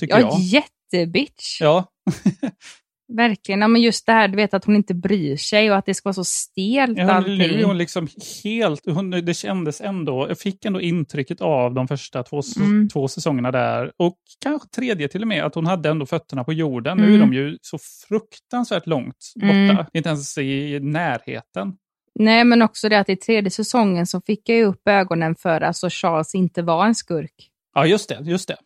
[0.00, 0.38] tycker Ja, jag.
[0.40, 1.60] jättebitch.
[1.60, 1.84] Ja,
[3.16, 3.60] Verkligen.
[3.60, 5.94] Ja, men just det här, du vet att hon inte bryr sig och att det
[5.94, 7.38] ska vara så stelt Ja, allting.
[7.38, 8.08] nu är hon liksom
[8.44, 12.88] helt, hon, det kändes ändå, jag fick ändå intrycket av de första två, Mm.
[12.88, 16.52] två säsongerna där, och kanske tredje till och med, att hon hade ändå fötterna på
[16.52, 16.96] jorden.
[16.98, 17.20] Nu är Mm.
[17.20, 19.84] de ju så fruktansvärt långt borta, Mm.
[19.92, 21.72] inte ens i närheten.
[22.18, 25.60] Nej, men också det att i tredje säsongen så fick jag ju upp ögonen för
[25.60, 27.34] att alltså Charles inte var en skurk.
[27.74, 28.56] Ja, just det, just det.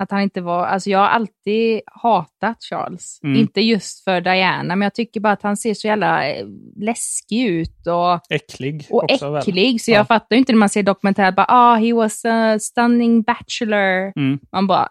[0.00, 3.20] Att han inte var, alltså jag har alltid hatat Charles.
[3.22, 3.36] Mm.
[3.40, 7.44] Inte just för Diana, men jag tycker bara att han ser så jävla eh, läskig
[7.46, 9.30] ut och, Äcklig och också.
[9.30, 9.40] väl?
[9.42, 9.80] äcklig.
[9.80, 9.96] Så Ja.
[9.96, 14.12] jag fattar ju inte när man ser dokumentär, bara ah, he was a stunning bachelor.
[14.16, 14.38] Mm.
[14.52, 14.88] Man bara,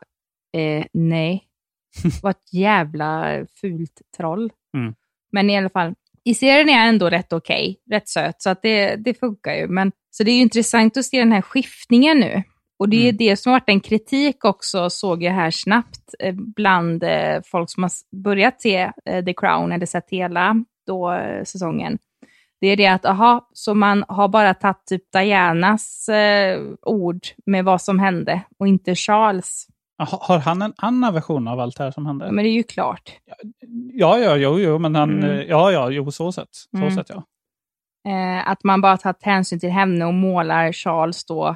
[0.58, 1.44] eh, nej.
[2.24, 3.26] Vad ett jävla
[3.62, 4.52] fult troll.
[4.78, 4.94] Mm.
[5.32, 5.94] Men i alla fall,
[6.24, 9.68] i serien är han ändå rätt okej, rätt söt, så att det, det funkar ju.
[9.68, 12.44] Men, så det är intressant att se den här skiftningen nu.
[12.80, 13.18] Och det är Mm.
[13.18, 17.70] det som har varit en kritik också, såg jag här snabbt, eh, bland eh, folk
[17.70, 17.92] som har
[18.24, 20.56] börjat se eh, The Crown, eller sett hela
[20.88, 21.98] då, säsongen.
[22.62, 27.66] Det är det att, aha, så man har bara tagit typ Dianas eh, ord med
[27.66, 29.68] vad som hände och inte Charles.
[30.12, 32.32] Ha- Har han en annan version av allt det här som hände?
[32.32, 33.12] Men det är ju klart.
[33.94, 35.46] Ja, ja, jo, jo, men han, Mm.
[35.50, 36.50] ja, ja, jo, så sett.
[36.54, 36.92] Så Mm.
[36.92, 37.24] sett, ja.
[38.12, 41.56] Eh, att man bara tagit hänsyn till henne och målar Charles då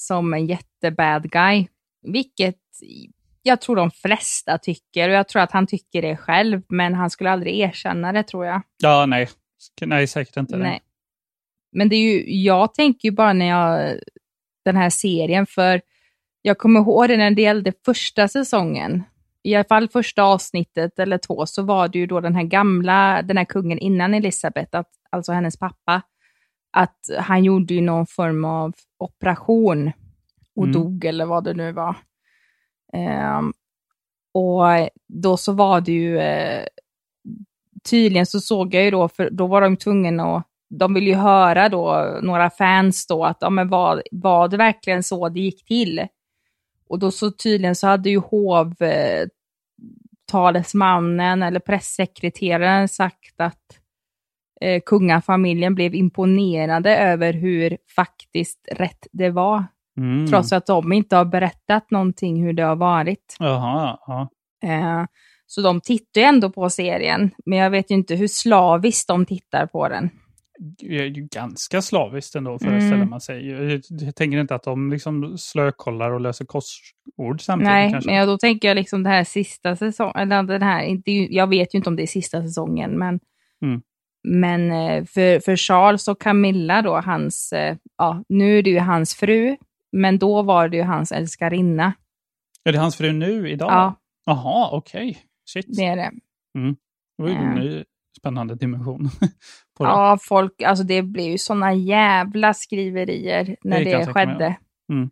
[0.00, 1.66] som en jättebad guy.
[2.02, 2.56] Vilket
[3.42, 7.10] jag tror de flesta tycker och jag tror att han tycker det själv, men han
[7.10, 8.62] skulle aldrig erkänna det tror jag.
[8.82, 9.28] Ja, nej.
[9.80, 10.56] Nej, säkert inte.
[10.56, 10.62] det.
[10.62, 10.80] Nej.
[11.72, 13.98] Men det är ju, jag tänker ju bara när jag,
[14.64, 15.80] den här serien, för
[16.42, 19.02] jag kommer ihåg det när det gällde första säsongen,
[19.42, 23.22] i alla fall första avsnittet eller två, så var det ju då den här gamla,
[23.22, 26.02] den här kungen innan Elisabeth, att, alltså hennes pappa,
[26.72, 29.92] att han gjorde ju någon form av operation
[30.56, 30.72] och Mm.
[30.72, 31.96] dog eller vad det nu var.
[32.92, 33.52] Ehm,
[34.34, 34.62] och
[35.08, 36.64] då så var det ju, eh,
[37.90, 41.16] tydligen så såg jag ju då, för då var de tvungna att, de ville ju
[41.16, 45.64] höra då, några fans då, att ja, men var, var det verkligen så det gick
[45.64, 46.06] till?
[46.88, 49.26] Och då så tydligen så hade ju hov, eh,
[50.26, 53.77] talesmannen eller pressekreteraren sagt att
[54.60, 59.64] eh, kungafamiljen blev imponerade över hur faktiskt rätt det var.
[59.98, 60.26] Mm.
[60.26, 63.36] Trots att de inte har berättat någonting hur det har varit.
[63.38, 64.28] Jaha, ja.
[64.64, 65.04] Eh,
[65.46, 69.26] så de tittar ju ändå på serien, men jag vet ju inte hur slaviskt de
[69.26, 70.10] tittar på den.
[70.78, 73.10] Det är ju ganska slaviskt ändå föreställer Mm.
[73.10, 73.48] man sig.
[74.00, 78.10] Jag, tänker inte att de liksom slökollar och löser korsord samtidigt Nej, kanske.
[78.10, 81.74] men då tänker jag liksom det här sista säsongen, eller den här, inte, jag vet
[81.74, 83.20] ju inte om det är sista säsongen, men,
[83.62, 83.80] Mm.
[84.24, 88.78] Men eh, för, för Charles och Camilla då, hans, eh, ja, nu är det ju
[88.78, 89.56] hans fru,
[89.92, 91.92] men då var det ju hans älskarinna.
[92.64, 93.72] Är det hans fru nu idag?
[93.72, 93.94] Ja,
[94.26, 95.18] Jaha, okej.
[95.50, 95.66] Shit.
[95.76, 96.10] det är det.
[97.16, 97.84] Det var ju en ny
[98.18, 99.08] spännande dimension.
[99.80, 104.56] Ja, folk, alltså det blev ju sådana jävla skriverier när Det det, skedde.
[104.92, 105.10] Mm.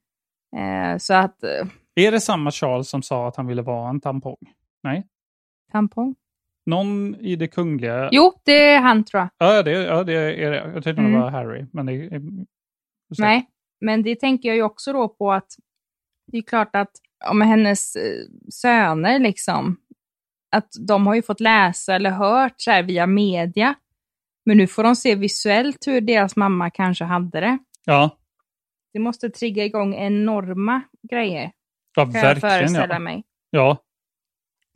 [0.57, 4.01] Eh, så att, eh, Är det samma Charles som sa att han ville vara en
[4.01, 4.37] tampong?
[4.83, 5.07] Nej?
[5.73, 6.14] tampong?
[6.67, 8.09] Någon i det kungliga...
[8.13, 9.29] Jo, det är han tror jag.
[9.39, 10.57] Ja, det, ja, det är det.
[10.57, 11.13] Jag tänkte Mm.
[11.13, 11.67] det var Harry.
[11.73, 12.23] Men det är...
[13.19, 13.47] Nej,
[13.81, 15.47] men det tänker jag ju också då på att
[16.33, 16.91] det är klart att
[17.31, 19.77] om hennes eh, söner liksom,
[20.57, 23.75] att de har ju fått läsa eller hört så här via media,
[24.47, 27.59] men nu får de se visuellt hur deras mamma kanske hade det.
[27.85, 28.17] Ja,
[28.93, 31.53] Det måste trigga igång enorma grejer,
[31.97, 32.51] ja kan jag verkligen.
[32.59, 32.99] föreställa Ja.
[32.99, 33.25] mig.
[33.51, 33.77] ja.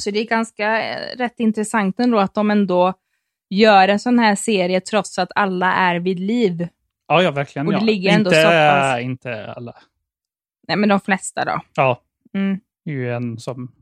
[0.00, 2.94] Så det är ganska eh, rätt intressant ändå att de ändå
[3.50, 6.68] gör en sån här serie trots att alla är vid liv.
[7.08, 7.66] Ja, ja, verkligen.
[7.66, 7.84] Och det ja.
[7.84, 9.74] ligger ändå inte, så pass- inte alla.
[10.68, 11.60] Nej, men de flesta då.
[11.74, 12.02] Ja,
[12.34, 12.60] Mm.
[12.84, 13.72] det är ju en som...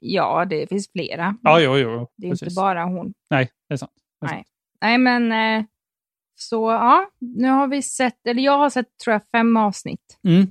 [0.00, 1.36] Ja, det finns flera.
[1.42, 2.08] Ja, jo, jo.
[2.16, 2.48] det är precis.
[2.48, 3.14] inte bara hon.
[3.30, 3.92] Nej, det är sant.
[4.20, 4.36] Det är Nej.
[4.36, 4.46] sant.
[4.80, 5.64] Nej, men eh,
[6.34, 10.18] så ja, nu har vi sett, eller jag har sett tror jag fem avsnitt.
[10.24, 10.46] Mm.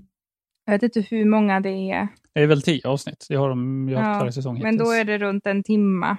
[0.66, 3.26] Jag vet inte hur många det är, Det är väl tio avsnitt.
[3.30, 5.00] Det har de gjort Ja, varje säsong men då hittills.
[5.02, 6.18] är det runt en timma.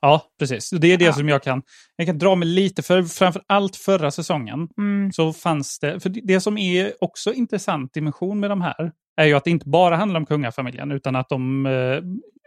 [0.00, 0.70] Ja, precis.
[0.70, 1.12] Det är det Ja.
[1.12, 1.62] som jag kan,
[1.96, 3.02] jag kan dra mig lite för.
[3.02, 5.12] Framför allt förra säsongen Mm.
[5.12, 9.24] så fanns det, för det- det som är också intressant dimension med de här är
[9.26, 11.72] ju att det inte bara handlar om kungafamiljen utan att de eh,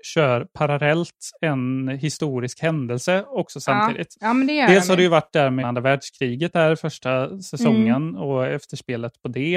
[0.06, 1.10] kör parallellt
[1.42, 4.18] en historisk händelse också samtidigt.
[4.22, 5.10] Ja, gör Dels de har det ju.
[5.10, 9.56] varit där med andra världskriget där första säsongen och efterspelet på det.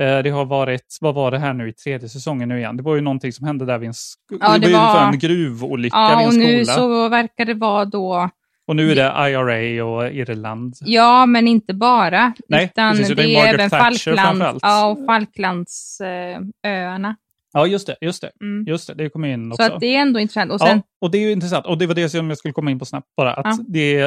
[0.00, 2.76] Eh, Det har varit, vad var det här nu i tredje säsongen nu igen?
[2.76, 3.94] Det var ju någonting som hände där vid en,
[4.40, 6.76] Ja, det det var var- en gruvolycka Ja, vid och en nu skola.
[6.78, 8.30] så verkar det vara då,
[8.66, 10.74] Och nu är det IRA och Irland.
[10.80, 14.58] ja men inte bara, Nej, utan precis, och det är det är även Thatcher Falklands,
[14.62, 17.16] ja, och Falklandsöarna.
[17.52, 17.96] Ja, just det.
[18.00, 18.30] Just det.
[18.40, 18.64] Mm.
[18.66, 19.62] Just det, det kom in också.
[19.66, 20.52] Så att det är ändå intressant.
[20.52, 21.66] Och sen, Ja, och det är ju intressant.
[21.66, 23.34] Och det var det som jag skulle komma in på snabbt bara.
[23.34, 23.64] Att Ja.
[23.68, 24.00] det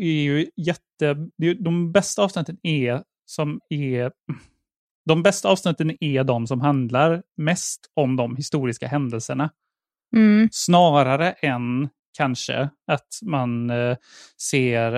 [0.00, 1.14] är ju jätte...
[1.38, 4.12] Det är, de bästa avsnitten är som är...
[5.06, 9.50] De bästa avsnitten är de som handlar mest om de historiska händelserna.
[10.16, 13.96] mm, Snarare än kanske att man eh,
[14.50, 14.96] ser,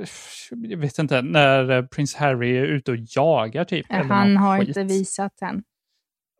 [0.00, 0.04] eh,
[0.50, 3.86] jag vet inte, när eh, prins Harry är ute och jagar typ.
[3.90, 4.68] eller han har skit.
[4.68, 5.62] inte visat än.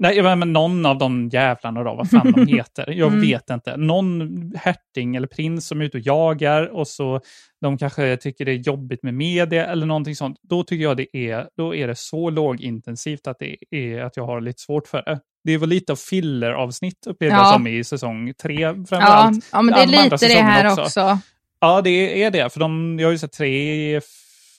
[0.01, 2.91] Nej, jag men någon av de jävlarna då, vad fan de heter.
[2.93, 3.21] Jag Mm.
[3.21, 3.77] vet inte.
[3.77, 7.21] Någon hertig eller prins som är ute och jagar och så
[7.61, 10.39] de kanske tycker det är jobbigt med media eller någonting sånt.
[10.43, 14.27] Då tycker jag det är, då är det så lågintensivt att det är att jag
[14.27, 15.21] har lite svårt för det.
[15.45, 17.53] Det var lite av filler-avsnitt upplevde jag Ja.
[17.53, 19.49] som i säsong tre Ja, framförallt.
[19.53, 20.83] ja, men det är de lite det här också.
[20.83, 21.19] också.
[21.61, 22.53] Ja, det är det.
[22.53, 24.01] För de, jag har ju sett tre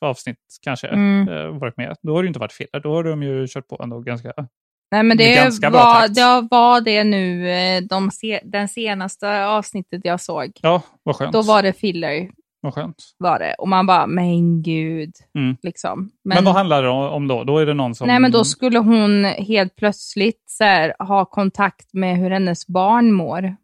[0.02, 1.30] avsnitt kanske Mm.
[1.30, 1.96] eh, varit med.
[2.02, 2.80] Då har det inte varit filler.
[2.84, 4.34] Då har de ju kört på ändå ganska...
[4.92, 6.16] Nej, men det ganska bra var, takt.
[6.16, 10.52] det var det nu, eh, de se, den senaste avsnittet jag såg.
[10.62, 11.34] Ja, vad skönt.
[11.34, 12.30] Då var det filler,
[12.62, 12.96] Vad skönt.
[13.18, 13.54] var det.
[13.54, 15.14] Och man bara, men gud.
[15.36, 15.58] Mm.
[15.62, 16.10] Liksom.
[16.24, 17.44] Men, vad handlar det om då?
[17.44, 18.08] Då är det någon som...
[18.08, 23.12] Nej, men då skulle hon helt plötsligt så här, ha kontakt med hur hennes barn
[23.12, 23.56] mår.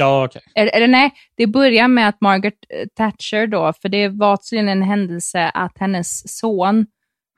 [0.00, 0.42] Ja, okej.
[0.54, 4.68] Eller, eller nej, det börjar med att Margaret eh, Thatcher då, för det var tydligen
[4.68, 6.86] en händelse att hennes son,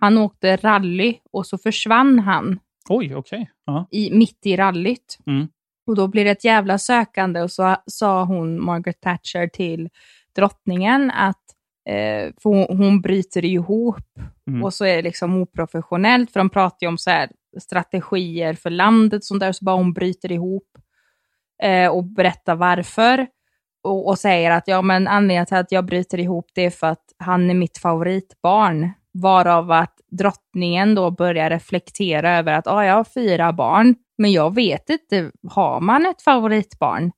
[0.01, 3.51] han åkte rally och så försvann han Oj, okej.
[3.66, 3.87] Ja.
[3.90, 5.18] i, mitt i rallyt.
[5.27, 5.49] Mm.
[5.87, 9.88] Och då blir det ett jävla sökande och så sa hon, Margaret Thatcher, till
[10.37, 11.42] drottningen att
[11.88, 14.18] eh, för hon, hon bryter ihop
[14.49, 14.64] Mm.
[14.64, 18.71] och så är det liksom oprofessionellt, för de pratar ju om så här strategier för
[18.71, 20.68] landet, sånt där, så bara hon bryter ihop
[21.62, 23.27] eh, och berättar varför.
[23.85, 26.87] Och, och säger att ja, men anledningen till att jag bryter ihop det är för
[26.87, 28.90] att han är mitt favoritbarn.
[29.14, 34.55] Varav att drottningen då börjar reflektera över att ah, jag har fyra barn, men jag
[34.55, 37.12] vet inte, har man ett favoritbarn?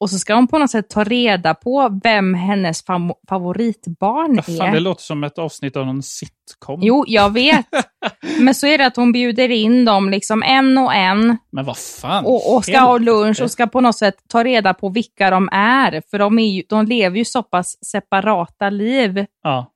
[0.00, 4.58] Och så ska hon på något sätt ta reda på vem hennes fam- favoritbarn är.
[4.58, 6.80] fan, det låter som ett avsnitt av någon sitcom.
[6.82, 7.66] Jo, jag vet.
[8.38, 11.76] Men så är det att hon bjuder in dem liksom en och en Men vad
[11.78, 12.24] fan.
[12.24, 15.48] och, och ska ha lunch och ska på något sätt ta reda på vilka de
[15.52, 16.02] är.
[16.10, 19.26] För de, är ju, de lever ju så pass separata liv.
[19.42, 19.70] Ja.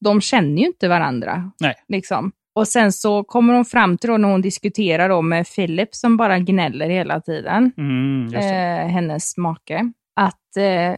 [0.00, 1.50] De känner ju inte varandra.
[1.60, 1.74] Nej.
[1.88, 2.32] Liksom.
[2.54, 6.16] Och sen så kommer hon fram till då när hon diskuterar då med Philip som
[6.16, 9.92] bara gnäller hela tiden Mm, eh, hennes make.
[10.20, 10.96] Att, eh,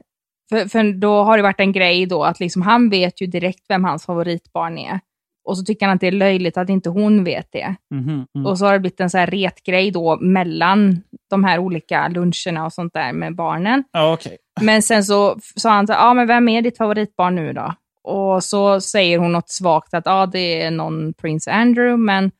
[0.50, 3.64] för, för då har det varit en grej då att liksom, han vet ju direkt
[3.68, 5.00] vem hans favoritbarn är.
[5.44, 7.74] Och så tycker han att det är löjligt att inte hon vet det.
[7.94, 8.46] Mhm, mm.
[8.46, 12.64] Och så har det blivit en så här retgrej då mellan de här olika luncherna
[12.64, 13.84] och sånt där med barnen.
[13.98, 14.36] Okej.
[14.60, 17.74] Men sen så sa han så här, ja men vem är ditt favoritbarn nu då?
[18.04, 22.30] Och så säger hon något svagt att ja det är någon Prince Andrew, men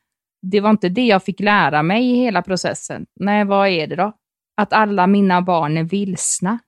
[0.41, 3.05] det var inte det jag fick lära mig i hela processen.
[3.19, 4.13] Nej, vad är det då?
[4.57, 6.59] Att alla mina barn är vilsna.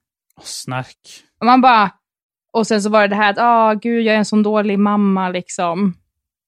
[0.41, 0.97] Snark.
[1.39, 1.91] Och man bara,
[2.53, 4.79] och sen så var det det här att, ja gud jag är en sån dålig
[4.79, 5.93] mamma liksom.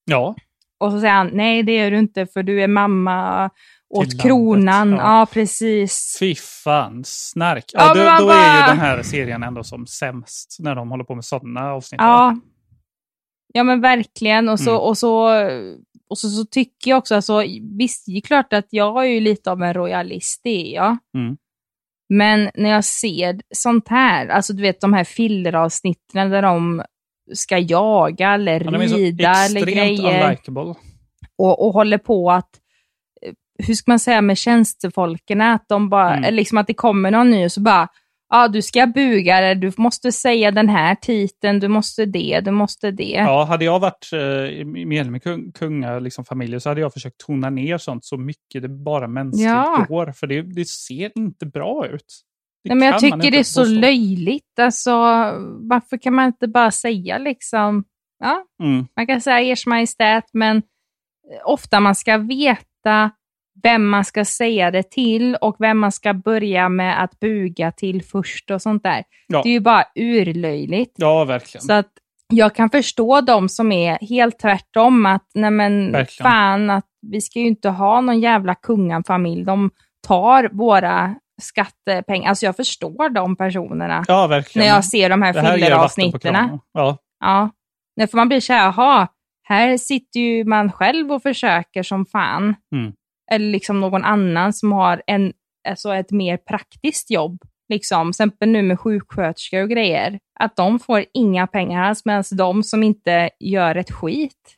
[0.05, 0.36] Ja.
[0.79, 3.49] Och så säger han, nej det är du inte för du är mamma
[3.89, 4.91] åt kronan.
[4.91, 5.19] ja.
[5.19, 5.26] Ja.
[5.32, 6.17] precis.
[6.19, 7.65] Fy fan, snark.
[7.73, 11.04] Ja, Ja, då, då är ju den här serien ändå som sämst när de håller
[11.04, 12.02] på med sådana avsnitt.
[12.02, 12.36] Ja.
[13.54, 14.50] Ja men verkligen.
[14.50, 14.82] Och så, Mm.
[14.82, 15.30] och så,
[16.10, 17.43] och så, så tycker jag också, alltså,
[17.78, 20.97] visst det är klart att jag är ju lite av en royalist, det är jag.
[21.17, 21.38] Mm.
[22.10, 26.84] Men när jag ser sånt här, alltså du vet de här filleravsnitten där de
[27.34, 30.76] ska jaga eller Ja, rida eller grejer unlikable.
[31.38, 32.50] och, och håller på att,
[33.58, 36.34] hur ska man säga med tjänstefolken, att de bara, Mm.
[36.34, 37.88] liksom att det kommer någon ny och så bara,
[38.30, 42.41] ja ah, du ska buga eller du måste säga den här titeln, du måste det,
[42.46, 43.04] du måste det.
[43.26, 47.17] Ja, hade jag varit eh, medlem i kung, kungafamiljer liksom, familjer så hade jag försökt
[47.17, 49.86] tona ner sånt så mycket det bara mänskligt Ja.
[49.89, 50.12] går.
[50.12, 52.06] För det, det ser inte bra ut.
[52.63, 53.74] Det Nej, men jag tycker det är så påstå.
[53.74, 54.91] löjligt, alltså
[55.70, 57.84] varför kan man inte bara säga liksom,
[58.20, 58.88] ja, Mm.
[58.96, 60.62] man kan säga Ers Majestät, men
[61.46, 63.12] ofta man ska veta
[63.63, 68.04] vem man ska säga det till och vem man ska börja med att buga till
[68.04, 69.04] först och sånt där.
[69.28, 69.41] Ja.
[69.43, 70.93] Det är ju bara urlöjligt.
[70.98, 71.62] Ja, verkligen.
[71.62, 71.89] Så att
[72.34, 76.32] jag kan förstå de som är helt tvärtom, att nej men Verkligen.
[76.32, 79.43] fan, att vi ska ju inte ha någon jävla kungafamilj.
[79.43, 79.70] De
[80.08, 82.30] tar våra skattepengar.
[82.30, 84.67] Alltså jag förstår de personerna Ja, verkligen.
[84.67, 86.60] när jag ser de här här filleravsnitten.
[86.74, 87.50] Ja, Ja,
[88.08, 89.08] för man blir så här, jaha,
[89.43, 92.56] här sitter ju man själv och försöker som fan.
[92.76, 92.93] Mm.
[93.32, 95.34] Eller liksom någon annan som har en,
[95.70, 97.42] alltså ett mer praktiskt jobb.
[97.70, 100.20] Liksom, till exempel nu med sjuksköterskor och grejer.
[100.40, 104.58] Att de får inga pengar alls, medan de som inte gör ett skit.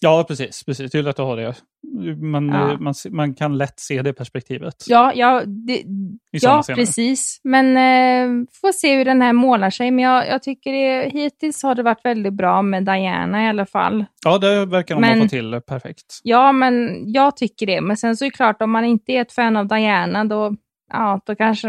[0.00, 0.92] ja precis, precis.
[0.92, 1.54] Det är lätt att ha det.
[2.16, 2.76] Man, Ja.
[2.80, 4.84] man, man kan lätt se det perspektivet.
[4.88, 5.82] Ja, ja, det,
[6.30, 6.76] ja scener.
[6.76, 7.40] precis.
[7.44, 9.90] Men eh, får se hur den här målar sig.
[9.90, 13.66] Men jag, jag tycker det, hittills har det varit väldigt bra med Diana i alla
[13.66, 14.04] fall.
[14.24, 16.20] Ja, det verkar de Men- ha fått till perfekt.
[16.22, 17.80] Ja, men jag tycker det.
[17.80, 20.54] Men sen så är det klart, om man inte är ett fan av Diana, då,
[20.92, 21.68] ja, då kanske...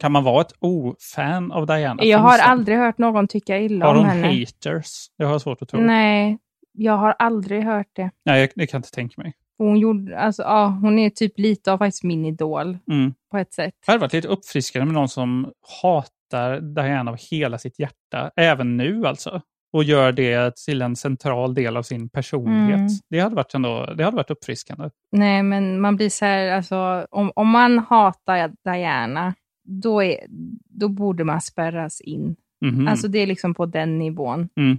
[0.00, 2.04] Kan man vara ett ofan av Diana?
[2.04, 4.26] Jag har aldrig hört någon tycka illa Har om hon henne.
[4.28, 5.06] haters?
[5.18, 5.80] Det har jag svårt att tro.
[5.80, 6.38] Nej,
[6.72, 8.10] jag har aldrig hört det.
[8.24, 9.32] Nej, jag, det kan jag inte tänka mig.
[9.58, 13.14] Hon, gjorde, alltså, ja, hon är typ lite av faktiskt min idol Mm.
[13.30, 13.74] på ett sätt.
[13.86, 18.76] Det hade varit lite uppfriskande med någon som hatar Diana av hela sitt hjärta, även
[18.76, 19.40] nu alltså.
[19.72, 22.76] Och gör det till en central del av sin personlighet.
[22.76, 22.88] Mm.
[23.10, 24.90] Det, hade varit ändå, det hade varit uppfriskande.
[25.12, 29.34] Nej, men man blir så här, alltså, om, om man hatar Diana,
[29.68, 30.26] då, är,
[30.64, 32.36] då borde man spärras in.
[32.64, 32.88] Mhm.
[32.88, 34.48] Alltså det är liksom på den nivån.
[34.56, 34.78] Mm.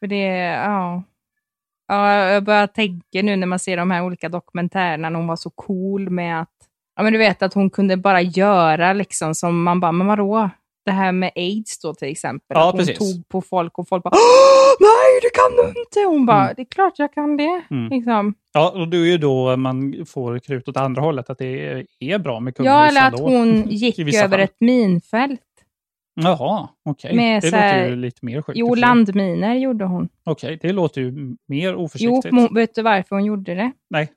[0.00, 0.26] För det,
[0.64, 1.02] ja.
[1.88, 2.14] Ja.
[2.30, 5.50] Jag börjar tänka nu när man ser de här olika dokumentärerna, när hon var så
[5.50, 6.48] cool med att,
[6.96, 10.50] ja men du vet att hon kunde bara göra liksom som man bara, men vadå?
[10.84, 12.44] Det här med aids då till exempel.
[12.54, 12.98] Ja, att hon precis.
[12.98, 16.00] tog på folk och folk bara, "Åh, nej det kan du inte!
[16.16, 16.54] Hon bara, Mm.
[16.56, 17.62] det är klart jag kan det.
[17.70, 17.88] Mm.
[17.90, 18.34] Liksom.
[18.52, 22.18] Ja, och det är ju då man får krut åt andra hållet, att det är,
[22.18, 24.40] bra med Ja, kungahus eller att hon gick över fall.
[24.40, 25.40] ett minfält.
[26.16, 27.16] Jaha, okej.
[27.16, 28.58] Med Det så låter här- ju lite mer sjukt.
[28.58, 30.08] Jo, landminer gjorde hon.
[30.24, 31.12] Okej, det låter ju
[31.48, 32.34] mer Jo, oförsiktigt.
[32.34, 33.72] hon- vet du varför hon gjorde det?
[33.90, 34.08] Nej.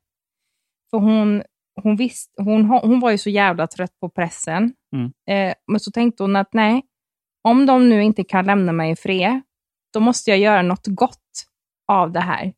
[0.92, 1.44] För hon,
[1.84, 4.74] hon, visst, hon, hon var ju så jävla trött på pressen.
[4.96, 5.06] Mm.
[5.30, 6.82] Eh, men så tänkte hon att nej,
[7.44, 9.42] om de nu inte kan lämna mig i fred,
[9.94, 11.46] då måste jag göra något gott
[11.92, 12.54] av det här.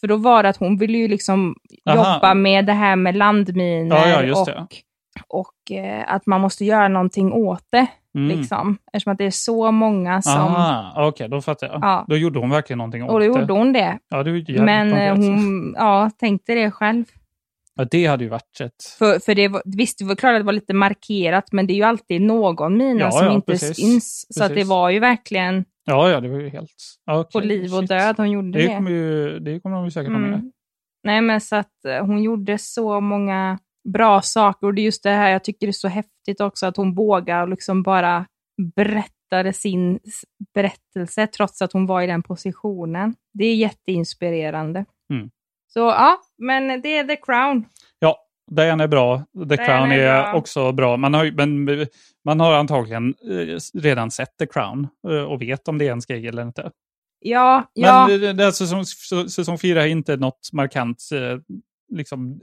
[0.00, 1.54] För då var det att hon ville ju liksom
[1.90, 2.14] Aha.
[2.14, 4.66] jobba med det här med landminer Ja, ja, och, det.
[5.28, 7.86] och eh, att man måste göra någonting åt det.
[8.16, 8.38] Mm.
[8.38, 8.78] Liksom.
[8.92, 10.54] Eftersom att det är så många som...
[10.96, 11.78] Okej, då fattar jag.
[11.82, 12.04] Ja.
[12.08, 13.40] Då gjorde hon verkligen någonting åt och då det.
[13.40, 13.98] gjorde hon det.
[14.08, 15.34] Ja, det är Men eh, konkret.
[15.36, 17.04] hon ja, tänkte det själv.
[17.74, 18.84] Ja, det hade ju varit ett...
[18.98, 21.72] För, för det var, visst, det var klart att det var lite markerat, men det
[21.72, 23.76] är ju alltid någon mina Ja, som ja, inte precis.
[23.76, 24.26] syns.
[24.30, 26.70] Så det var ju verkligen Ja, ja, det var ju helt...
[27.10, 27.88] Okej, på liv och shit.
[27.88, 28.74] död hon gjorde Det det.
[28.74, 30.28] kommer, ju, det kommer de ju säkert ha med.
[30.34, 30.52] Mm.
[31.04, 33.58] Nej, men så att eh, hon gjorde så många
[33.92, 34.66] bra saker.
[34.66, 36.94] Och det är just det här, jag tycker det är så häftigt också, att hon
[36.94, 38.26] vågar liksom bara
[38.76, 39.98] berättade sin
[40.54, 43.14] berättelse, trots att hon var i den positionen.
[43.34, 44.84] Det är jätteinspirerande.
[45.12, 45.30] Mm.
[45.68, 47.64] Så ja, men det är The Crown.
[47.98, 48.18] Ja,
[48.50, 49.18] Diana är bra.
[49.18, 50.34] The Diana Crown är är, bra.
[50.34, 50.96] också bra.
[50.96, 51.86] Man har, men,
[52.24, 56.02] man har antagligen eh, redan sett The Crown eh, och vet om det är en
[56.02, 56.70] skräck eller inte.
[57.18, 58.06] Ja, ja.
[58.08, 58.84] Men det, det, är säsong,
[59.28, 61.38] säsong fyra är inte något markant eh,
[61.92, 62.40] liksom,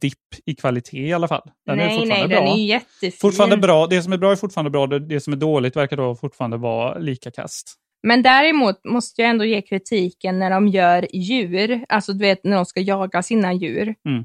[0.00, 1.50] dipp i kvalitet i alla fall.
[1.66, 2.46] Den är nej, fortfarande nej, bra.
[2.46, 3.12] den är jättefin.
[3.20, 3.86] Fortfarande bra.
[3.86, 4.86] Det som är bra är fortfarande bra.
[4.86, 7.78] Det, det som är dåligt verkar då fortfarande vara lika kast.
[8.02, 12.56] Men däremot måste jag ändå ge kritiken när de gör djur, alltså du vet när
[12.56, 13.94] de ska jaga sina djur.
[14.08, 14.24] Mm.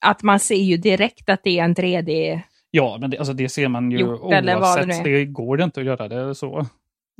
[0.00, 2.40] Att man ser ju direkt att det är en 3D.
[2.70, 4.86] Ja, men det, alltså, det ser man ju Gjort, det oavsett.
[4.86, 6.66] nu Det, går det inte att göra det så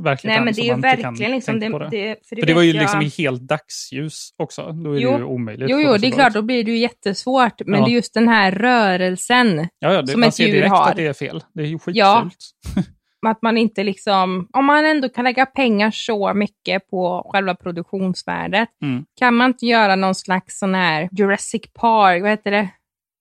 [0.02, 1.78] verkligt Nej, men det är ju man verkligen liksom, det, det.
[1.78, 2.80] det, för det, För det var ju jag.
[2.80, 4.72] liksom i helt dagsljus också.
[4.72, 5.10] Då är Jo.
[5.12, 5.70] det ju omöjligt.
[5.70, 7.60] Jo, jo, det är klart, då blir det ju jättesvårt.
[7.66, 7.86] Men Ja.
[7.86, 10.70] det är just den här rörelsen, Ja, ja det, som man ett ser djur direkt
[10.70, 10.90] har.
[10.90, 11.42] att det är fel.
[11.54, 11.96] Det är ju skitfult.
[11.96, 12.30] Ja.
[13.26, 18.68] att man inte liksom, om man ändå kan lägga pengar så mycket på själva produktionsvärdet,
[18.82, 19.04] Mm.
[19.18, 22.68] kan man inte göra någon slags sån här Jurassic Park, vad heter det?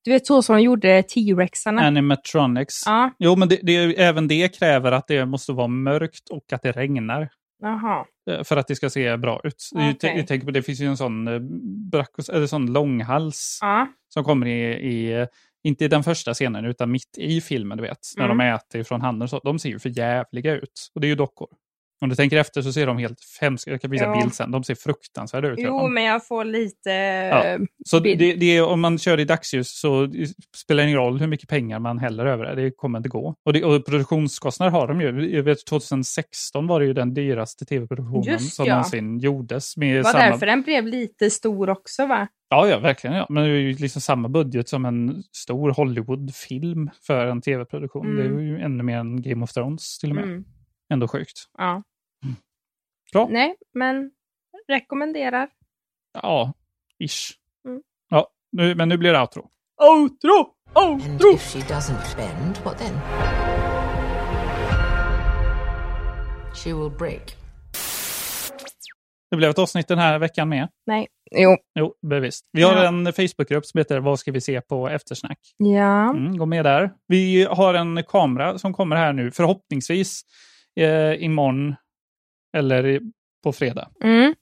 [0.08, 1.82] Du vet så som de gjorde T-Rexarna.
[1.82, 2.84] Animatronics.
[2.86, 6.62] Ja, Jo, men det, det, även det kräver att det måste vara mörkt och att
[6.62, 7.30] det regnar.
[7.62, 8.06] jaha.
[8.30, 9.56] eh, För att det ska se bra ut.
[9.76, 10.14] Okej.
[10.18, 11.40] Jag på, det finns ju en sån, eh,
[11.92, 13.88] brackos, eller sån långhals Ja.
[14.14, 15.28] som kommer i, i,
[15.64, 17.98] inte i den första scenen, utan mitt i filmen, du vet.
[18.18, 18.38] När Mm.
[18.38, 19.40] de äter från handen så.
[19.40, 20.92] De ser ju för jävliga ut.
[20.96, 21.48] Och det är ju dockor.
[22.02, 24.22] Om du tänker efter så ser de helt hemska Jag kan visa Ja.
[24.22, 24.52] bild sen.
[24.52, 25.60] De ser fruktansvärda ut.
[25.62, 26.90] Jo, men jag får lite...
[26.90, 27.58] Ja.
[27.86, 30.08] Så det, det är, om man kör i dagsljus så
[30.56, 32.56] spelar det ingen roll hur mycket pengar man häller över det.
[32.56, 33.36] Det kommer inte gå.
[33.46, 35.36] Och, det, och produktionskostnader har de ju.
[35.36, 38.74] Jag vet 2016 var det ju den dyraste tv-produktionen som ja.
[38.74, 39.78] någonsin gjordes.
[39.78, 40.26] Med Det var samma...
[40.26, 42.28] därför den blev lite stor också, va?
[42.50, 43.16] Ja, ja, verkligen.
[43.16, 43.26] Ja.
[43.30, 48.06] Men det är ju liksom samma budget som en stor Hollywood-film för en tv-produktion.
[48.06, 48.18] Mm.
[48.18, 50.24] Det är ju ännu mer än Game of Thrones till och med.
[50.24, 50.46] Mm.
[50.94, 51.38] Ändå sjukt.
[51.58, 51.84] Ja.
[53.14, 53.28] Bra.
[53.32, 54.12] Nej, men
[54.68, 55.50] rekommenderar.
[56.14, 56.54] Ja,
[57.00, 57.32] ish.
[57.68, 57.82] Mm.
[58.10, 59.50] Ja, nu, men nu blir det outro.
[59.82, 60.54] Outro!
[60.76, 62.94] Oh, And if she doesn't bend, what then?
[66.56, 67.36] She will break.
[69.32, 70.68] Det blev ett avsnitt den här veckan med.
[70.86, 71.08] Nej.
[71.32, 71.58] Jo.
[71.80, 72.46] Jo, det blev visst.
[72.52, 72.88] Vi har Ja.
[72.88, 75.40] en Facebookgrupp som heter Vad ska vi se på eftersnack?
[75.58, 76.10] Ja.
[76.10, 76.92] Mm, gå med där.
[77.08, 80.22] Vi har en kamera som kommer här nu, förhoppningsvis
[80.78, 81.76] eh, imorgon
[82.58, 83.02] eller
[83.44, 83.90] på fredag.
[84.04, 84.36] Mm.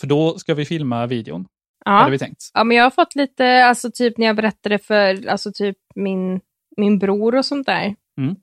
[0.00, 1.46] För då ska vi filma videon,
[1.84, 2.10] hade Ja.
[2.10, 2.50] vi tänkt.
[2.54, 6.40] ja, men jag har fått lite, alltså typ när jag berättade för alltså typ min,
[6.76, 7.94] min bror och sånt där.
[8.18, 8.36] Mm.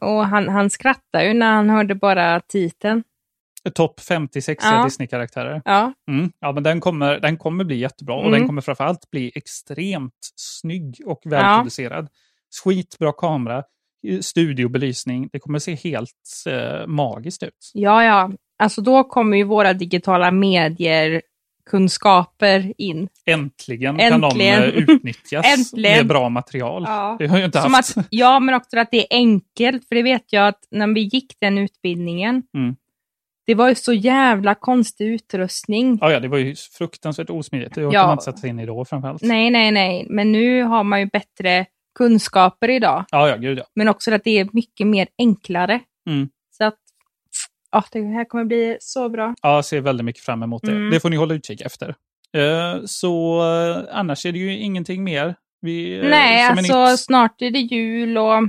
[0.00, 3.02] Och han, han skrattade ju när han hörde bara titeln.
[3.74, 4.84] Topp 50 sexiga Ja.
[4.84, 5.62] Disney-karaktärer.
[5.64, 5.92] Ja.
[6.10, 6.32] Mm.
[6.40, 8.38] Ja, men den kommer, den kommer bli jättebra och Mm.
[8.38, 12.08] den kommer framförallt bli extremt snygg och välproducerad.
[12.64, 13.64] Skitbra kamera,
[14.20, 15.28] studiobelysning.
[15.32, 16.10] Det kommer se helt
[16.46, 17.70] eh, magiskt ut.
[17.74, 18.30] Ja, ja.
[18.58, 21.22] Alltså då kommer ju våra digitala medier
[21.70, 23.08] kunskaper in.
[23.26, 24.62] Äntligen, kan de Äntligen.
[24.62, 25.96] eh, utnyttjas Äntligen.
[25.96, 26.84] med bra material.
[26.86, 27.16] Ja.
[27.18, 27.96] Det har jag inte Som haft.
[27.98, 31.00] att, ja, men också att det är enkelt, för det vet jag att när vi
[31.00, 32.76] gick den utbildningen, Mm.
[33.46, 35.98] det var ju så jävla konstig utrustning.
[36.00, 37.74] Ja, ja, det var ju fruktansvärt osmidigt.
[37.74, 38.02] Det Ja.
[38.02, 39.22] man inte satt sig in i då framförallt.
[39.22, 41.66] Nej, nej, nej, men nu har man ju bättre
[41.98, 43.04] kunskaper idag.
[43.10, 43.64] Ja, ja, gud ja.
[43.74, 45.80] Men också att det är mycket mer enklare.
[46.10, 46.28] Mm.
[46.50, 46.76] Så att,
[47.72, 49.34] ja, det här kommer bli så bra.
[49.42, 50.72] Ja, jag ser väldigt mycket fram emot det.
[50.72, 50.90] Mm.
[50.90, 51.94] Det får ni hålla utkik efter.
[52.36, 55.34] Eh, så eh, annars är det ju ingenting mer.
[55.60, 57.00] Vi, eh, nej, alltså nytt.
[57.00, 58.48] snart är det jul och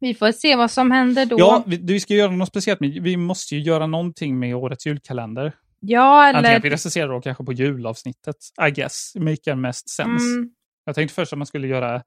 [0.00, 1.36] vi får se vad som händer då.
[1.38, 2.80] Ja, vi, vi ska göra något speciellt.
[2.80, 5.52] Vi måste ju göra någonting med årets julkalender.
[5.80, 6.56] ja Antingen eller...
[6.56, 8.36] att vi recenserar då kanske på julavsnittet.
[8.68, 9.12] I guess.
[9.14, 10.24] Maker mest sense.
[10.24, 10.50] Mm,
[10.84, 12.02] Jag tänkte först att man skulle göra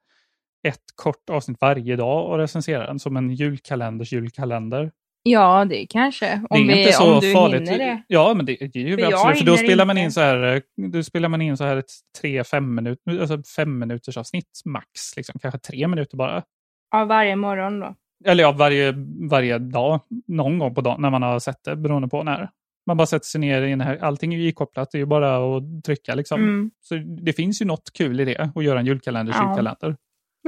[0.68, 4.90] ett kort avsnitt varje dag och recensera den som en julkalenders julkalender.
[5.22, 6.26] ja, det kanske.
[6.26, 7.60] Det Om, är vi, inte så om du farligt.
[7.70, 8.02] hinner det.
[8.08, 9.38] Ja, men det, det gör vi För absolut.
[9.38, 10.62] För då spelar man in så här,
[10.92, 11.90] då spelar man in så här ett
[12.20, 15.16] tre, fem minuter, alltså fem minuters avsnitt max.
[15.16, 15.38] Liksom.
[15.40, 16.42] Kanske tre minuter bara.
[16.90, 17.94] Ja, varje morgon då.
[18.24, 18.94] Eller ja, varje,
[19.30, 20.00] varje dag.
[20.26, 22.50] Någon gång på dagen när man har sett det, beroende på när.
[22.86, 25.06] Man bara sätter sig ner i den här, allting är ju ikopplat, det är ju
[25.06, 26.40] bara att trycka liksom.
[26.42, 26.70] Mm.
[26.80, 26.94] Så
[27.24, 29.48] det finns ju något kul i det, att göra en julkalender, Ja.
[29.48, 29.96] julkalender.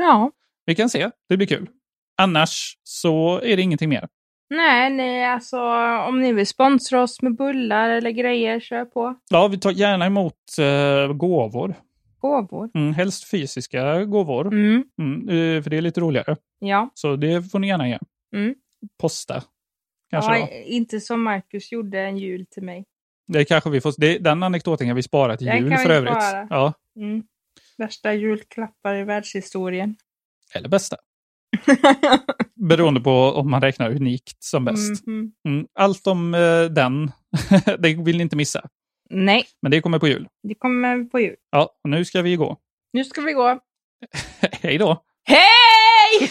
[0.00, 0.30] Ja.
[0.66, 1.68] Vi kan se, det blir kul.
[2.16, 4.08] Annars så är det ingenting mer.
[4.50, 5.60] Nej, nej, alltså
[6.08, 9.14] om ni vill sponsra oss med bullar eller grejer, kör på.
[9.30, 11.74] Ja, vi tar gärna emot eh, gåvor.
[12.20, 12.70] Gåvor.
[12.74, 14.46] Mm, helst fysiska gåvor.
[14.46, 14.84] Mm.
[14.98, 16.36] Mm, eh, för det är lite roligare.
[16.58, 16.90] Ja.
[16.94, 18.00] Så det får ni gärna göra.
[18.34, 18.54] Mm.
[19.00, 19.42] Posta.
[20.10, 20.46] Kanske ja.
[20.46, 20.52] då.
[20.66, 22.84] Inte som Marcus gjorde en jul till mig.
[23.26, 26.12] Det kanske vi får, det, den anekdoten kan vi spara till Den jul för övrigt.
[26.22, 26.46] spara.
[26.50, 27.22] Ja, Mm.
[27.78, 29.96] Värsta julklappar i världshistorien.
[30.54, 30.96] eller bästa.
[32.54, 35.06] Beroende på om man räknar unikt som bäst.
[35.06, 35.32] Mhm.
[35.48, 37.10] Mm, allt om eh, den,
[37.78, 38.68] det vill ni inte missa.
[39.10, 40.28] Nej, Men det kommer på jul.
[40.42, 41.36] det kommer på jul.
[41.50, 42.56] Ja, och nu ska vi gå.
[42.92, 43.60] Nu ska vi gå.
[44.52, 45.04] Hej då!
[45.24, 46.30] Hej!